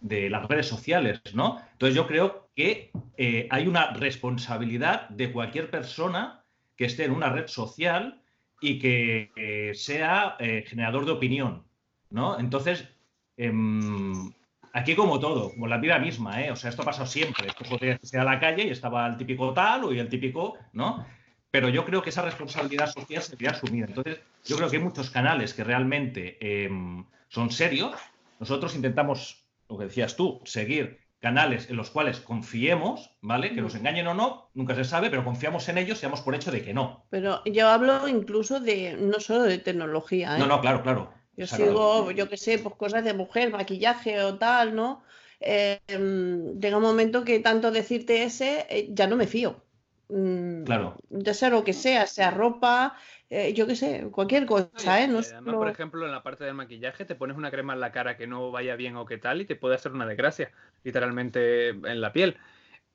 [0.00, 1.60] las redes sociales, ¿no?
[1.72, 6.44] Entonces yo creo que eh, hay una responsabilidad de cualquier persona
[6.76, 8.22] que esté en una red social
[8.60, 11.64] y que sea generador de opinión,
[12.10, 12.38] ¿no?
[12.38, 12.88] Entonces,
[13.36, 14.32] em,
[14.76, 16.50] Aquí como todo, como la vida misma, ¿eh?
[16.50, 17.48] O sea, esto ha pasado siempre.
[17.48, 21.06] Esto podría ser a la calle y estaba el típico tal o el típico, ¿no?
[21.50, 23.84] Pero yo creo que esa responsabilidad social se debería asumir.
[23.88, 27.94] Entonces, yo creo que hay muchos canales que realmente em, son serios.
[28.38, 33.54] Nosotros intentamos, lo que decías tú, seguir canales en los cuales confiemos, ¿vale?
[33.54, 36.50] Que nos engañen o no, nunca se sabe, pero confiamos en ellos, seamos por hecho
[36.50, 37.06] de que no.
[37.10, 40.38] Pero yo hablo incluso de, no solo de tecnología, ¿eh?
[40.38, 41.12] No, no, claro, claro.
[41.36, 45.02] Yo sigo, yo qué sé, pues cosas de mujer, maquillaje o tal, ¿no?
[45.40, 49.62] Em, llega un momento que tanto decirte ese, eh, ya no me fío.
[50.08, 50.96] Mm, claro.
[51.10, 52.96] Ya sea lo que sea, sea ropa,
[53.28, 55.08] eh, yo qué sé, cualquier cosa, ¿eh?
[55.08, 57.92] No además, por ejemplo, en la parte del maquillaje te pones una crema en la
[57.92, 60.52] cara que no vaya bien o qué tal y te puede hacer una desgracia,
[60.84, 62.36] literalmente en la piel.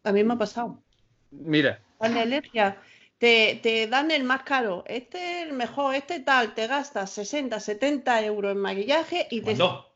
[0.04, 0.82] A mí me ha pasado.
[1.32, 1.82] Mira.
[1.98, 2.78] Con alergia
[3.22, 8.26] te, dan el más caro, este es el mejor, este tal, te gastas 60, 70
[8.26, 9.54] euros en maquillaje y te...
[9.54, 9.91] No.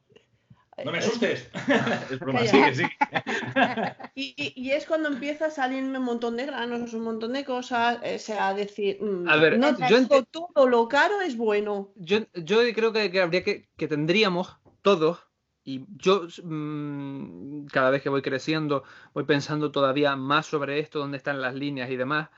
[0.83, 1.49] No me asustes.
[2.11, 2.89] es broma, sigue, sigue.
[4.17, 7.99] Y, y- es cuando empieza a salirme un montón de granos, un montón de cosas,
[8.01, 11.91] o sea, decir, mm, A ver, no yo ente- todo, lo caro es bueno.
[11.95, 15.19] Yo, yo creo que, que habría que, que tendríamos todos,
[15.65, 21.17] y yo mm, cada vez que voy creciendo voy pensando todavía más sobre esto, dónde
[21.17, 22.29] están las líneas y demás.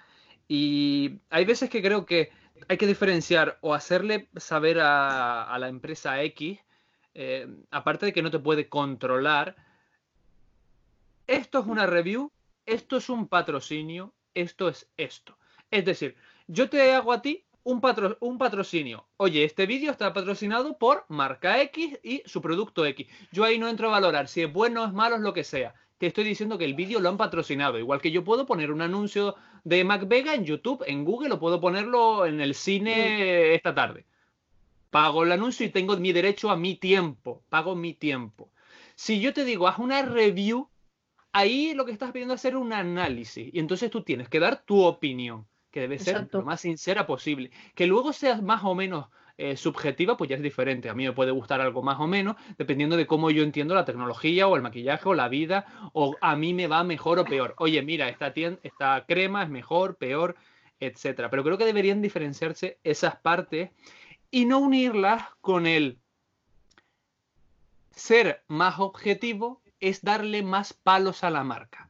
[0.48, 2.32] Y hay veces que creo que
[2.68, 6.60] hay que diferenciar o hacerle saber a, a la empresa X,
[7.18, 9.56] eh, aparte de que no te puede controlar,
[11.26, 12.32] esto es una review,
[12.66, 15.38] esto es un patrocinio, esto es esto.
[15.72, 16.16] Es decir,
[16.48, 19.08] yo te hago a ti un, patro- un patrocinio.
[19.18, 23.08] Oye, este vídeo está patrocinado por marca X y su producto X.
[23.32, 25.74] Yo ahí no entro a valorar si es bueno, es malo, es lo que sea.
[25.98, 27.80] Te estoy diciendo que el vídeo lo han patrocinado.
[27.80, 31.60] Igual que yo puedo poner un anuncio de MacVega en YouTube, en Google, o puedo
[31.60, 34.06] ponerlo en el cine esta tarde.
[34.90, 37.44] Pago el anuncio y tengo mi derecho a mi tiempo.
[37.50, 38.52] Pago mi tiempo.
[38.96, 40.70] Si yo te digo, haz una review,
[41.34, 43.50] ahí lo que estás pidiendo es hacer un análisis.
[43.54, 46.40] Y entonces tú tienes que dar tu opinión, que debe ser Exacto.
[46.40, 47.52] lo más sincera posible.
[47.76, 49.08] Que luego seas más o menos
[49.40, 50.90] eh, subjetiva, pues ya es diferente.
[50.90, 53.86] A mí me puede gustar algo más o menos, dependiendo de cómo yo entiendo la
[53.86, 57.54] tecnología o el maquillaje o la vida, o a mí me va mejor o peor.
[57.60, 58.34] Oye, mira, esta,
[58.64, 60.36] esta crema es mejor, peor,
[60.80, 61.30] etcétera.
[61.30, 63.70] Pero creo que deberían diferenciarse esas partes
[64.32, 66.00] y no unirlas con el
[67.92, 71.90] ser más objetivo es darle más palos a la marca.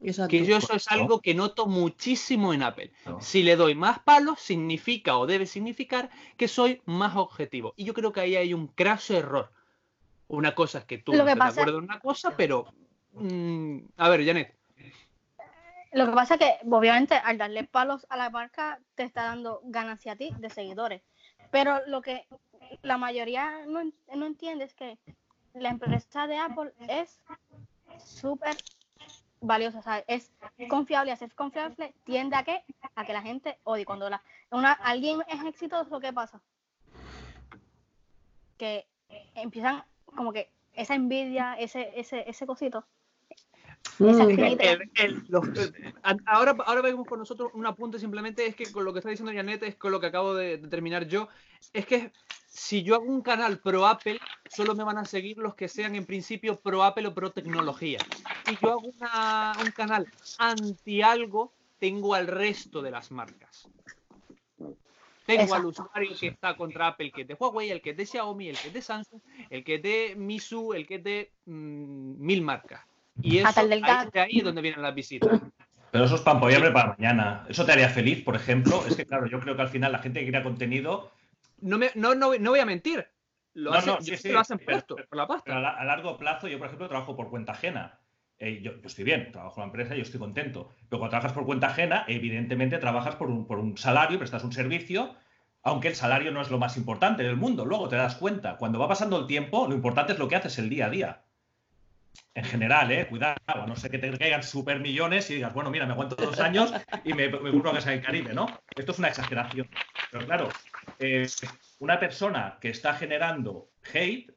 [0.00, 0.30] Exacto.
[0.30, 2.92] Que yo eso es algo que noto muchísimo en Apple.
[3.06, 3.20] No.
[3.20, 7.72] Si le doy más palos, significa o debe significar que soy más objetivo.
[7.76, 9.52] Y yo creo que ahí hay un craso error.
[10.26, 12.66] Una cosa es que tú Lo no que pasa- acuerdo en una cosa, pero...
[13.12, 14.56] mm, a ver, Janet.
[15.92, 19.60] Lo que pasa es que, obviamente, al darle palos a la marca, te está dando
[19.64, 21.02] ganancia a ti de seguidores.
[21.52, 22.26] Pero lo que
[22.80, 23.82] la mayoría no,
[24.16, 24.98] no entiende es que
[25.52, 27.20] la empresa de Apple es
[27.98, 28.56] súper
[29.42, 30.32] valiosa, o es
[30.70, 35.22] confiable, hacer confiable tiende a que a que la gente odie cuando la, una, alguien
[35.28, 36.40] es exitoso, ¿qué pasa?
[38.56, 38.86] Que
[39.34, 42.86] empiezan como que esa envidia, ese, ese, ese cosito,
[43.98, 44.72] esa crítica.
[44.72, 48.70] El- el- los- eh, a- ahora, ahora vemos con nosotros un apunte simplemente es que
[48.72, 51.28] con lo que está diciendo Janet es con lo que acabo de, de terminar yo
[51.72, 52.12] es que
[52.46, 54.18] si yo hago un canal pro Apple
[54.50, 57.98] solo me van a seguir los que sean en principio pro Apple o pro tecnología
[58.46, 60.06] si yo hago una- un canal
[60.38, 63.68] anti algo tengo al resto de las marcas
[65.26, 67.96] tengo al usuario que está contra Apple, el que es de Huawei, el que es
[67.96, 69.20] de Xiaomi, el que es de Samsung,
[69.50, 72.80] el que es de Misu, el que es de mm, mil marcas.
[73.20, 75.40] Y eso, Hasta el del ahí, de ahí es donde vienen las visitas.
[75.90, 77.44] Pero eso es pan para para mañana.
[77.48, 78.82] ¿Eso te haría feliz, por ejemplo?
[78.88, 81.10] Es que, claro, yo creo que al final la gente que crea contenido,
[81.60, 83.06] No, me, no, no, no voy a mentir.
[83.54, 85.60] Lo, No, hacen, no, yo sí, lo hacen pero- puesto, por la pero a, pasta.
[85.60, 87.98] la- a largo plazo, yo, por ejemplo, trabajo por cuenta ajena.
[88.38, 90.70] Eh, yo, yo estoy bien, trabajo en la empresa, yo estoy contento.
[90.88, 94.52] Pero cuando trabajas por cuenta ajena, evidentemente trabajas por un, por un salario, prestas un
[94.52, 95.14] servicio,
[95.62, 97.64] aunque el salario no es lo más importante del mundo.
[97.66, 100.58] Luego te das cuenta, cuando va pasando el tiempo, lo importante es lo que haces
[100.58, 101.21] el día a día.
[102.34, 103.06] En general, ¿eh?
[103.08, 106.16] Cuidado, a no sé que te caigan super millones y digas, bueno, mira, me aguanto
[106.16, 106.72] dos años
[107.04, 108.46] y me, me compro una casa en el Caribe, ¿no?
[108.74, 109.68] Esto es una exageración.
[110.10, 110.48] Pero claro,
[110.98, 111.26] eh,
[111.80, 114.30] una persona que está generando hate,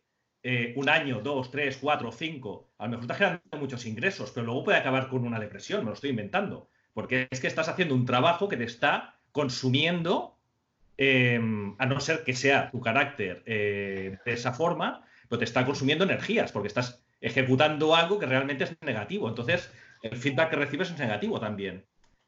[0.43, 4.45] eh, un año, dos, tres, cuatro, cinco, a lo mejor está generando muchos ingresos, pero
[4.45, 6.69] luego puede acabar con una depresión, me lo estoy inventando.
[6.93, 10.37] Porque es que estás haciendo un trabajo que te está consumiendo,
[10.97, 11.39] eh,
[11.77, 16.03] a no ser que sea tu carácter eh, de esa forma, pero te está consumiendo
[16.03, 19.27] energías, porque estás ejecutando algo que realmente es negativo.
[19.27, 19.71] Entonces,
[20.01, 21.85] el feedback que recibes es negativo también.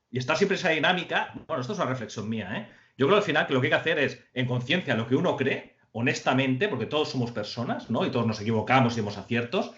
[0.10, 2.68] Y estar siempre esa dinámica, bueno, esto es una reflexión mía, ¿eh?
[2.98, 5.16] Yo creo al final que lo que hay que hacer es, en conciencia, lo que
[5.16, 8.06] uno cree, honestamente, porque todos somos personas, ¿no?
[8.06, 9.72] Y todos nos equivocamos y hacemos aciertos.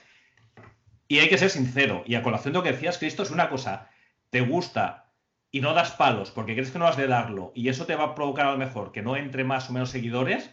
[1.10, 2.04] Y hay que ser sincero.
[2.06, 3.90] Y a colación de lo que decías, Cristo, es una cosa,
[4.30, 5.12] te gusta
[5.52, 8.04] y no das palos porque crees que no has de darlo y eso te va
[8.04, 10.52] a provocar a lo mejor que no entre más o menos seguidores,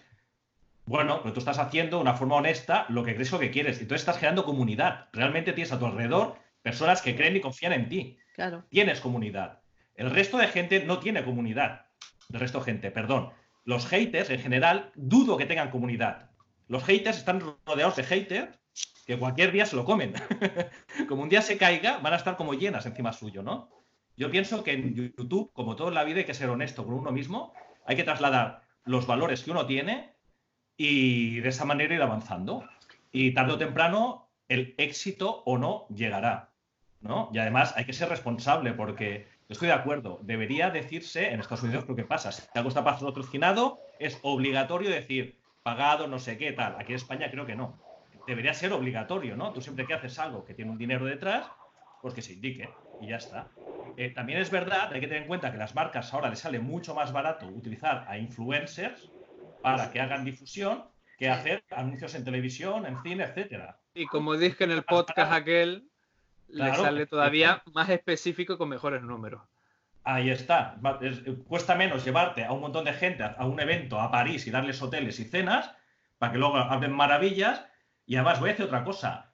[0.87, 3.83] bueno, pero tú estás haciendo de una forma honesta lo que crees lo que quieres.
[3.83, 5.09] Y tú estás generando comunidad.
[5.13, 8.19] Realmente tienes a tu alrededor personas que creen y confían en ti.
[8.35, 8.65] Claro.
[8.71, 9.61] Tienes comunidad.
[9.97, 11.87] El resto de gente no tiene comunidad.
[12.33, 13.31] El resto de gente, perdón.
[13.65, 16.31] Los haters, en general, dudo que tengan comunidad.
[16.69, 18.57] Los haters están rodeados de haters
[19.07, 20.15] que cualquier día se lo comen.
[21.09, 23.71] como un día se caiga, van a estar como llenas encima suyo, ¿no?
[24.17, 26.95] Yo pienso que en YouTube, como todo en la vida, hay que ser honesto con
[26.95, 27.53] uno mismo,
[27.87, 30.16] hay que trasladar los valores que uno tiene
[30.77, 32.69] y de esa manera ir avanzando.
[33.13, 36.51] Y tarde o temprano el éxito o no llegará,
[37.01, 37.31] ¿no?
[37.33, 41.87] Y además hay que ser responsable porque estoy de acuerdo, debería decirse en Estados Unidos
[41.89, 42.33] lo que pasa.
[42.33, 46.77] Si algo está patrocinado, es obligatorio decir pagado, no sé qué, tal.
[46.79, 47.79] Aquí en España creo que no.
[48.27, 49.53] debería ser obligatorio, ¿no?
[49.53, 51.47] Tú siempre que haces algo que tiene un dinero detrás,
[52.03, 52.69] pues que se indique
[53.01, 53.49] y ya está.
[53.97, 56.61] Eh, también es verdad, hay que tener en cuenta que las marcas ahora les sale
[56.61, 59.11] mucho más barato utilizar a influencers
[59.63, 60.85] para que hagan difusión
[61.19, 63.79] que hacer anuncios en televisión, en cine, etcétera.
[63.95, 65.89] Y como dije en el podcast aquel,
[66.49, 69.43] le sale todavía más específico y con mejores números.
[70.05, 70.77] Ahí está.
[71.49, 74.81] cuesta menos llevarte a un montón de gente a, un evento a París y darles
[74.81, 75.71] hoteles y cenas
[76.19, 77.65] para que luego hablen maravillas.
[78.07, 79.31] Y además voy a decir otra cosa.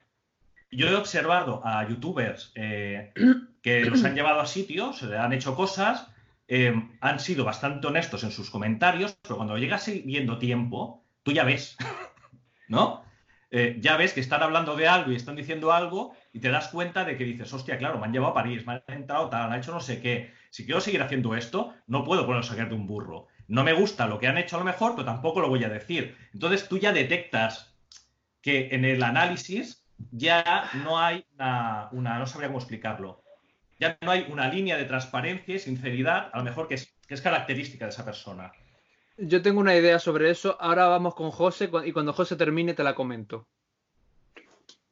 [0.71, 3.13] Yo he observado a youtubers eh,
[3.61, 6.07] que los han llevado a sitios, se le han hecho cosas,
[6.55, 11.43] eh, han sido bastante honestos en sus comentarios, pero cuando llegas viendo tiempo, tú ya
[11.43, 11.75] ves,
[12.67, 13.03] ¿no?
[13.49, 16.67] Eh, ya ves que están hablando de algo y están diciendo algo y te das
[16.67, 19.51] cuenta de que dices, hostia, claro, me han llevado a París, me han entrado tal,
[19.51, 20.31] han hecho no sé qué.
[20.51, 23.29] Si quiero seguir haciendo esto, no puedo poner a sacar de un burro.
[23.47, 25.69] No me gusta lo que han hecho a lo mejor, pero tampoco lo voy a
[25.69, 26.15] decir.
[26.35, 27.75] Entonces tú ya detectas
[28.43, 33.22] que en el análisis ya no hay una, no sabría cómo explicarlo,
[33.83, 37.15] ya no hay una línea de transparencia y sinceridad, a lo mejor que es, que
[37.15, 38.53] es característica de esa persona.
[39.17, 40.55] Yo tengo una idea sobre eso.
[40.59, 43.45] Ahora vamos con José y cuando José termine te la comento.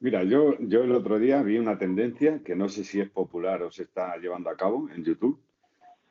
[0.02, 3.64] Mira, yo, yo el otro día vi una tendencia que no sé si es popular
[3.64, 5.40] o se está llevando a cabo en YouTube,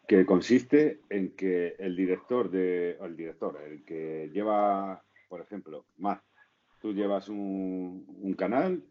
[0.09, 6.21] que consiste en que el director de, el director, el que lleva, por ejemplo, más,
[6.81, 8.83] tú llevas un, un canal,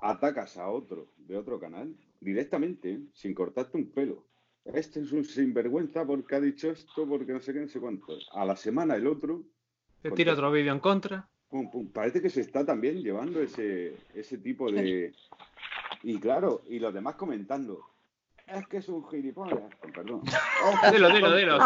[0.00, 4.28] atacas a otro de otro canal directamente, sin cortarte un pelo
[4.74, 8.14] este es un sinvergüenza porque ha dicho esto, porque no sé qué, no sé cuánto.
[8.32, 9.42] A la semana el otro.
[10.02, 11.28] Te tira otro vídeo en contra.
[11.92, 15.12] Parece que se está también llevando ese, ese tipo de.
[16.02, 17.80] Y claro, y los demás comentando.
[18.50, 19.60] Es que es un gilipollas.
[19.94, 20.22] perdón.
[20.92, 21.58] dilo, dilo, dilo.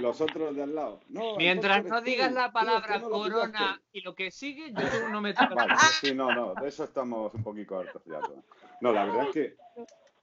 [0.00, 1.00] Los, otros de al lado.
[1.36, 5.54] Mientras no digas la palabra corona y lo que sigue, yo no me toca.
[5.54, 6.54] Vale, sí, no, no.
[6.54, 8.20] De eso estamos un poquito hartos ya.
[8.80, 9.56] No, la verdad es que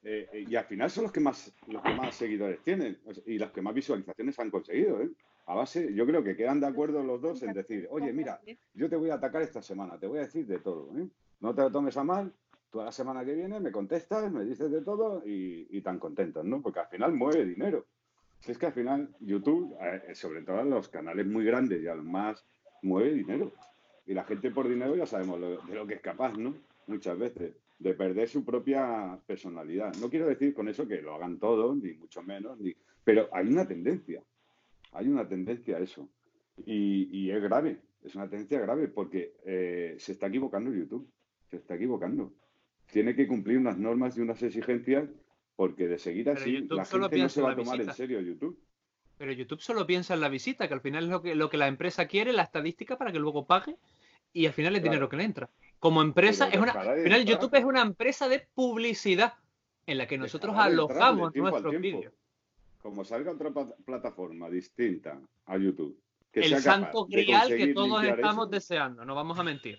[0.04, 3.38] eh, eh, y al final son los que más los que más seguidores tienen y
[3.38, 5.02] los que más visualizaciones han conseguido.
[5.02, 5.10] ¿eh?
[5.46, 8.40] A base, yo creo que quedan de acuerdo los dos en decir, oye, mira,
[8.74, 10.90] yo te voy a atacar esta semana, te voy a decir de todo.
[11.40, 12.32] No te lo tomes a mal,
[12.72, 16.46] tú a la semana que viene me contestas, me dices de todo y, tan contentos,
[16.46, 16.62] ¿no?
[16.62, 17.86] Porque al final mueve dinero.
[18.40, 19.76] Si es que al final YouTube,
[20.14, 22.46] sobre todo los canales muy grandes y al más,
[22.82, 23.52] mueve dinero.
[24.06, 26.56] Y la gente por dinero ya sabemos de lo que es capaz, ¿no?
[26.88, 29.96] Muchas veces de perder su propia personalidad.
[29.96, 32.76] No quiero decir con eso que lo hagan todos, ni mucho menos, ni...
[33.04, 34.22] pero hay una tendencia,
[34.92, 36.08] hay una tendencia a eso.
[36.66, 41.10] Y, es grave, es una tendencia grave porque eh, se está equivocando YouTube,
[41.50, 42.34] se está equivocando.
[42.92, 45.10] Tiene que cumplir unas normas y unas exigencias
[45.56, 48.58] porque de seguir así la gente no se va a tomar en serio YouTube.
[49.18, 51.58] Pero YouTube solo piensa en la visita, que al final es lo que, lo que
[51.58, 53.76] la empresa quiere, la estadística para que luego pague
[54.32, 55.50] y al final es dinero que le entra.
[55.80, 59.34] Como empresa, es una, al final YouTube es una empresa de publicidad
[59.86, 62.14] en la que nosotros alojamos nuestros vídeos.
[62.82, 63.52] Como salga otra
[63.86, 66.00] plataforma distinta a YouTube.
[66.32, 69.78] el santo grial que todos estamos deseando, no vamos a mentir.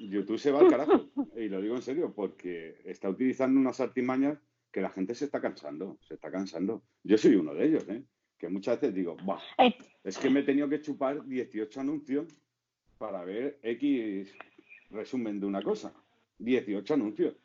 [0.00, 4.38] YouTube se va al carajo, y lo digo en serio, porque está utilizando unas artimañas
[4.70, 6.82] que la gente se está cansando, se está cansando.
[7.04, 8.02] Yo soy uno de ellos, ¿eh?
[8.38, 9.16] que muchas veces digo,
[9.58, 9.72] eh.
[10.02, 12.26] es que me he tenido que chupar 18 anuncios
[12.98, 14.34] para ver X
[14.90, 15.92] resumen de una cosa.
[16.38, 17.36] 18 anuncios.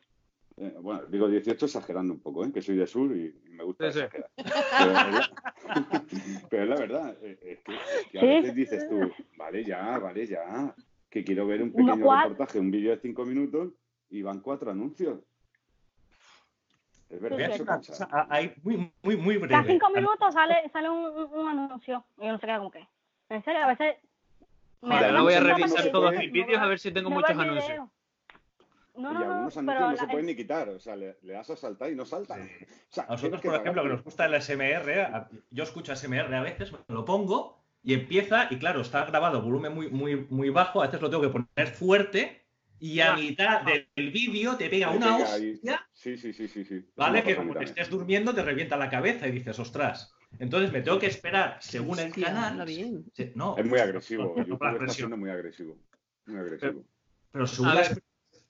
[0.57, 2.51] Eh, bueno, digo 18 exagerando un poco, ¿eh?
[2.51, 4.31] que soy de sur y, me gusta exagerar.
[6.49, 7.59] Pero, es la verdad, eh, es
[8.11, 10.75] que, a veces dices tú, vale ya, vale ya,
[11.17, 13.73] que quiero ver un pequeño reportaje, un vídeo de 5 minutos
[14.09, 15.19] y van cuatro anuncios.
[17.09, 17.39] Es verdad,
[18.29, 19.47] hay muy, muy, muy breve.
[19.47, 22.85] Cada cinco minutos sale, sale un, un, anuncio y no se queda como que.
[23.29, 23.95] En serio, a veces
[24.81, 27.87] Ahora voy a revisar todos mis vídeos a ver si tengo muchos anuncios.
[28.95, 31.55] No, no, y algunos anuncios no se pueden ni quitar, o sea, le, das a
[31.55, 32.49] saltar y no saltan.
[32.97, 36.95] a nosotros, por ejemplo, que nos gusta el SMR, yo escucho SMR a veces, me
[36.95, 41.01] lo pongo y empieza, y claro, está grabado volumen muy, muy, muy bajo, a veces
[41.01, 42.45] lo tengo que poner fuerte
[42.79, 45.87] y a mitad del vídeo te pega una hostia.
[45.93, 46.85] Sí, sí, sí, sí, sí.
[46.95, 50.13] Vale, que como te estés durmiendo te revienta la cabeza y dices, ostras.
[50.39, 52.57] Entonces me tengo que esperar según el canal.
[53.35, 54.35] No, es muy agresivo.
[54.37, 55.77] YouTube está siendo muy agresivo.
[56.25, 56.83] Muy agresivo.
[57.31, 57.71] Pero, según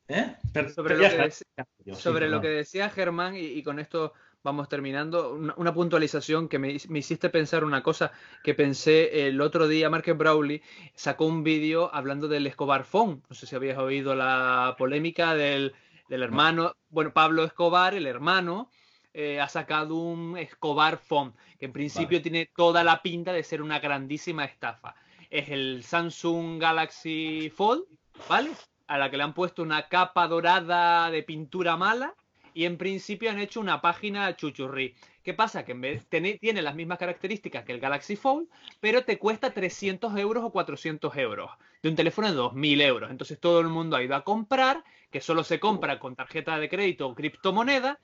[0.10, 0.38] ¿Eh?
[0.74, 4.14] sobre, lo que, decía Germán, y, con esto
[4.44, 8.12] vamos terminando, una, puntualización que me, hiciste pensar una cosa
[8.44, 10.62] que pensé el otro día, Mark Brawley
[10.96, 13.24] sacó un vídeo hablando del Escobar Phone.
[13.30, 15.74] No sé si habías oído la polémica del,
[16.08, 18.70] del hermano, bueno, Pablo Escobar, el hermano,
[19.14, 23.62] eh, ha sacado un Escobar Phone, que en principio tiene toda la pinta de ser
[23.62, 24.96] una grandísima estafa.
[25.30, 27.84] es el Samsung Galaxy Fold,
[28.30, 28.52] ¿vale?
[28.88, 32.16] A la que le han puesto una capa dorada de pintura mala
[32.58, 34.96] y en principio han hecho una página chuchurri.
[35.22, 35.64] ¿Qué pasa?
[35.64, 38.48] Que en vez tiene, tiene las mismas características que el Galaxy Fold,
[38.80, 41.52] pero te cuesta 300 euros o 400 euros
[41.84, 43.12] de un teléfono de 2.000 euros.
[43.12, 46.68] Entonces todo el mundo ha ido a comprar, que solo se compra con tarjeta de
[46.68, 48.00] crédito o criptomoneda,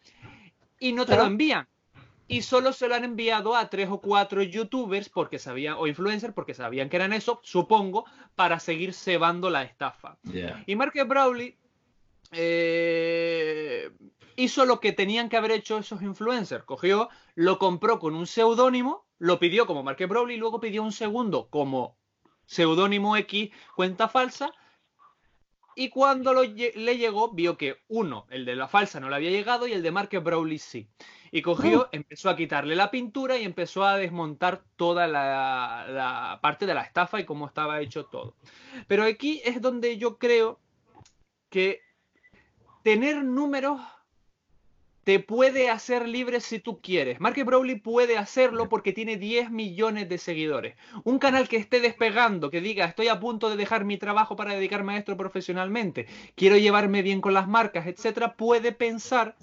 [0.80, 1.68] y no te lo envían.
[2.28, 6.36] Y solo se lo han enviado a tres o cuatro youtubers porque sabían, o influencers
[6.36, 10.20] porque sabían que eran eso, supongo, para seguir cebando la estafa.
[10.68, 11.58] Y Mark Brawley
[12.32, 13.89] eh,
[14.36, 16.64] hizo lo que tenían que haber hecho esos influencers.
[16.64, 20.92] Cogió, lo compró con un seudónimo, lo pidió como Mark Brawley y luego pidió un
[20.92, 21.98] segundo como
[22.46, 24.52] seudónimo X, cuenta falsa.
[25.76, 29.68] Y cuando le llegó, vio que uno, el de la falsa, no le había llegado
[29.68, 30.88] y el de Mark Brawley sí.
[31.32, 36.76] Y cogió, empezó a quitarle la pintura y empezó a desmontar toda la, parte de
[36.76, 38.36] la estafa y cómo estaba hecho todo.
[38.88, 40.60] Pero aquí es donde yo creo
[41.50, 41.82] que
[42.84, 43.82] tener números
[45.04, 47.20] te puede hacer libre si tú quieres.
[47.20, 50.76] Mark Brawley puede hacerlo porque tiene 10 millones de seguidores.
[51.04, 54.54] Un canal que esté despegando, que diga estoy a punto de dejar mi trabajo para
[54.54, 59.36] dedicarme a esto profesionalmente, quiero llevarme bien con las marcas, etcétera, puede pensar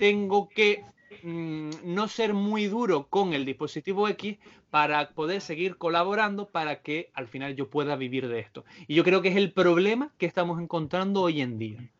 [0.00, 0.82] tengo que
[1.22, 4.38] mm, no ser muy duro con el dispositivo X
[4.70, 8.64] para poder seguir colaborando para que al final yo pueda vivir de esto.
[8.88, 11.90] Y yo creo que es el problema que estamos encontrando hoy en día.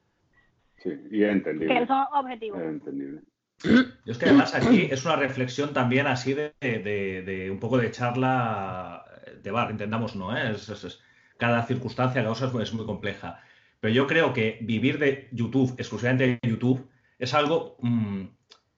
[0.82, 1.80] Sí, y es entendible.
[1.80, 2.60] Que son objetivos.
[2.60, 3.20] Es entendible.
[3.62, 9.04] Yo es que además aquí es una reflexión también así de, un poco de charla
[9.42, 10.34] de bar, entendamos, ¿no?
[10.36, 10.50] ¿eh?
[10.52, 11.00] Es,
[11.36, 13.42] cada circunstancia, cada cosa es muy, es muy compleja.
[13.80, 18.24] Pero yo creo que vivir de YouTube, exclusivamente de YouTube, es algo mm,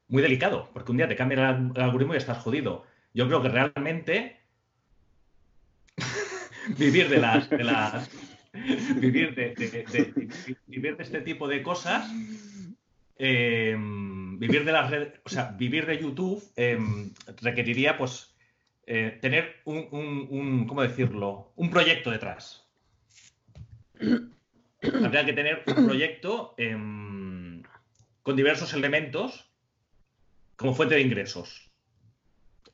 [0.09, 2.85] muy delicado, porque un día te cambia el, algoritmo y estás jodido.
[3.15, 4.41] Yo creo que realmente
[6.79, 7.49] vivir de las,
[8.97, 9.55] vivir de,
[10.67, 12.11] vivir de este tipo de cosas
[13.17, 18.35] em, vivir de las redes, o sea, vivir de YouTube em, requeriría, pues,
[18.87, 21.53] eh, tener un, ¿cómo decirlo?
[21.57, 22.69] Un proyecto detrás.
[25.05, 27.63] Habría que tener un proyecto em,
[28.23, 29.49] con diversos elementos
[30.57, 31.72] como fuente de ingresos.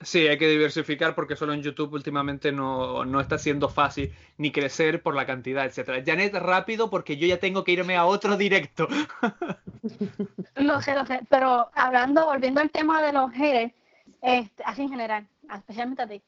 [0.01, 5.03] Sí, hay que diversificar porque solo en YouTube últimamente no, está siendo fácil ni crecer
[5.03, 6.03] por la cantidad, etcétera.
[6.07, 8.87] Janet, rápido porque yo ya tengo que irme a otro directo.
[10.55, 13.75] lo sé, lo sé, pero hablando, volviendo al tema de los haters,
[14.23, 16.23] este, así en general, especialmente a ti.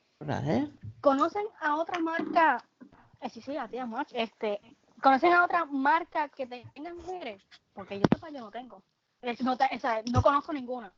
[1.00, 2.64] ¿Conocen a otra marca?
[3.20, 3.78] Eh, sí, sí, a ti,
[4.14, 4.60] Este,
[5.00, 7.44] ¿Conocen a otra marca que tengan haters?
[7.72, 8.82] Porque yo yo no tengo.
[9.42, 10.92] No, o sea, no conozco ninguna.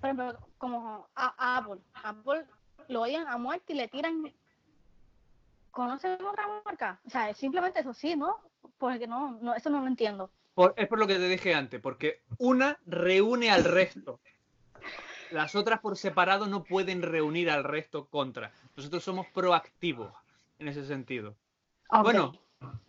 [0.00, 1.80] Por ejemplo, como a, Apple.
[1.94, 2.44] Apple
[2.88, 4.32] lo odian a muerte y le tiran.
[5.70, 7.00] ¿Conocen otra marca?
[7.04, 8.38] O sea, simplemente eso sí, ¿no?
[8.78, 10.30] Porque no, no eso no lo entiendo.
[10.76, 14.20] es por lo que te dije antes, porque una reúne al resto.
[15.30, 18.52] Las otras por separado no pueden reunir al resto contra.
[18.76, 20.12] Nosotros somos proactivos
[20.58, 21.36] en ese sentido.
[22.02, 22.32] Bueno,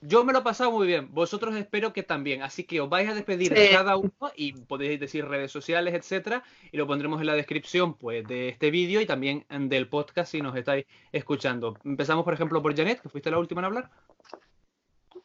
[0.01, 1.13] yo me lo he pasado muy bien.
[1.13, 2.41] Vosotros espero que también.
[2.41, 6.43] Así que os vais a despedir de cada uno y podéis decir redes sociales, etcétera,
[6.71, 10.41] y lo pondremos en la descripción pues de este vídeo y también del podcast si
[10.41, 11.77] nos estáis escuchando.
[11.83, 13.91] Empezamos, por ejemplo, por Janet, que fuiste la última en hablar.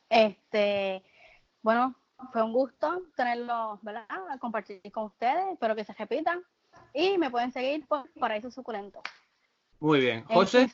[0.09, 1.03] Este,
[1.63, 1.95] bueno,
[2.33, 4.07] fue un gusto tenerlo, ¿verdad?
[4.41, 5.53] Compartir con ustedes.
[5.53, 6.43] Espero que se repitan.
[6.93, 9.01] Y me pueden seguir por Paraíso Suculento.
[9.81, 10.25] Muy bien.
[10.25, 10.69] José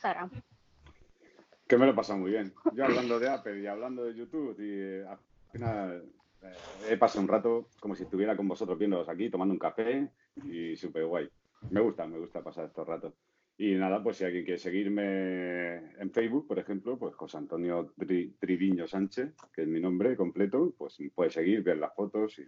[1.71, 2.53] que me lo he pasado muy bien.
[2.73, 5.17] Yo hablando de Apple y hablando de YouTube y eh, al
[5.53, 6.03] final
[6.41, 6.53] eh,
[6.89, 10.11] he pasado un rato como si estuviera con vosotros viéndolos aquí, tomando un café
[10.43, 11.29] y súper guay.
[11.69, 13.13] Me gusta, me gusta pasar estos ratos.
[13.57, 17.93] Y nada, pues si alguien quiere seguirme en Facebook, por ejemplo, pues José Antonio
[18.37, 22.45] Triviño Sánchez, que es mi nombre completo, pues puede seguir, ver las fotos y,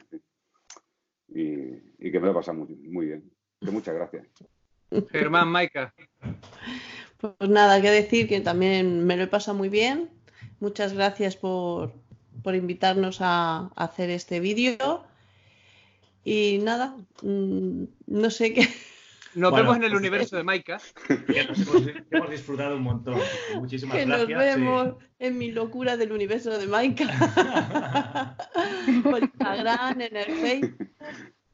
[1.29, 3.31] y, que me lo he pasado muy, muy bien.
[3.61, 4.27] muchas gracias.
[5.11, 5.93] Germán Maica.
[7.23, 10.09] Pues nada, que decir que también me lo he pasado muy bien.
[10.59, 11.93] Muchas gracias por,
[12.45, 15.05] invitarnos a, hacer este vídeo.
[16.25, 18.67] Y nada, mm, no sé qué.
[19.35, 20.81] Nos vemos en el universo de Maika.
[21.07, 23.17] hemos, disfrutado un montón.
[23.55, 24.29] Muchísimas que gracias.
[24.29, 28.35] Nos vemos en mi locura del universo de Maika.
[29.03, 30.89] por Instagram, en el Facebook.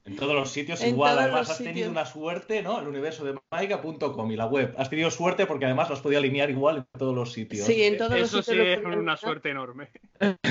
[0.09, 1.19] En todos los sitios igual.
[1.19, 2.79] Además, has tenido una suerte, ¿no?
[2.79, 4.73] El universo de Maica.com y la web.
[4.75, 7.67] Has tenido suerte porque además lo has podido alinear igual en todos los sitios.
[7.67, 8.67] Sí, en todos Eso los sitios.
[8.67, 9.89] Eso sí es una suerte enorme.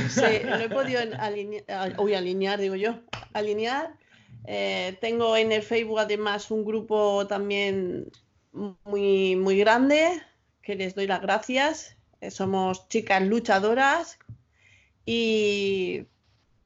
[0.08, 3.00] Sí, lo he podido alinear, uy, alinear, digo yo.
[3.32, 3.94] Alinear.
[4.46, 8.12] Eh, tengo en el Facebook además un grupo también
[8.84, 10.22] muy, muy grande
[10.62, 11.96] que les doy las gracias.
[12.20, 14.20] Eh, somos chicas luchadoras
[15.04, 16.04] y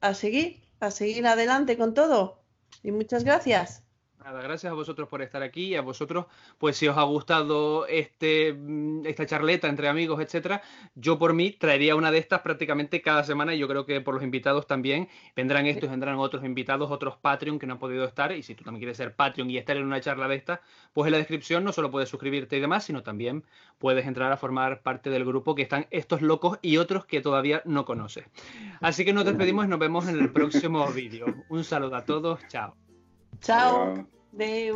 [0.02, 2.41] a seguir, a seguir adelante con todo.
[2.82, 3.81] Y muchas gracias.
[4.24, 6.26] Nada, gracias a vosotros por estar aquí y a vosotros,
[6.58, 10.62] pues si os ha gustado este, mm, esta charleta entre amigos, etcétera,
[10.94, 14.14] yo por mí traería una de estas prácticamente cada semana y yo creo que por
[14.14, 18.32] los invitados también vendrán estos, vendrán otros invitados, otros Patreon que no han podido estar
[18.32, 20.60] y si tú también quieres ser Patreon y estar en una charla de estas,
[20.92, 23.44] pues en la descripción no solo puedes suscribirte y demás, sino también
[23.78, 27.62] puedes entrar a formar parte del grupo que están estos locos y otros que todavía
[27.64, 28.24] no conoces.
[28.80, 31.26] Así que nos despedimos y nos vemos en el próximo vídeo.
[31.48, 32.81] Un saludo a todos, chao.
[33.40, 34.06] Chao.
[34.32, 34.72] De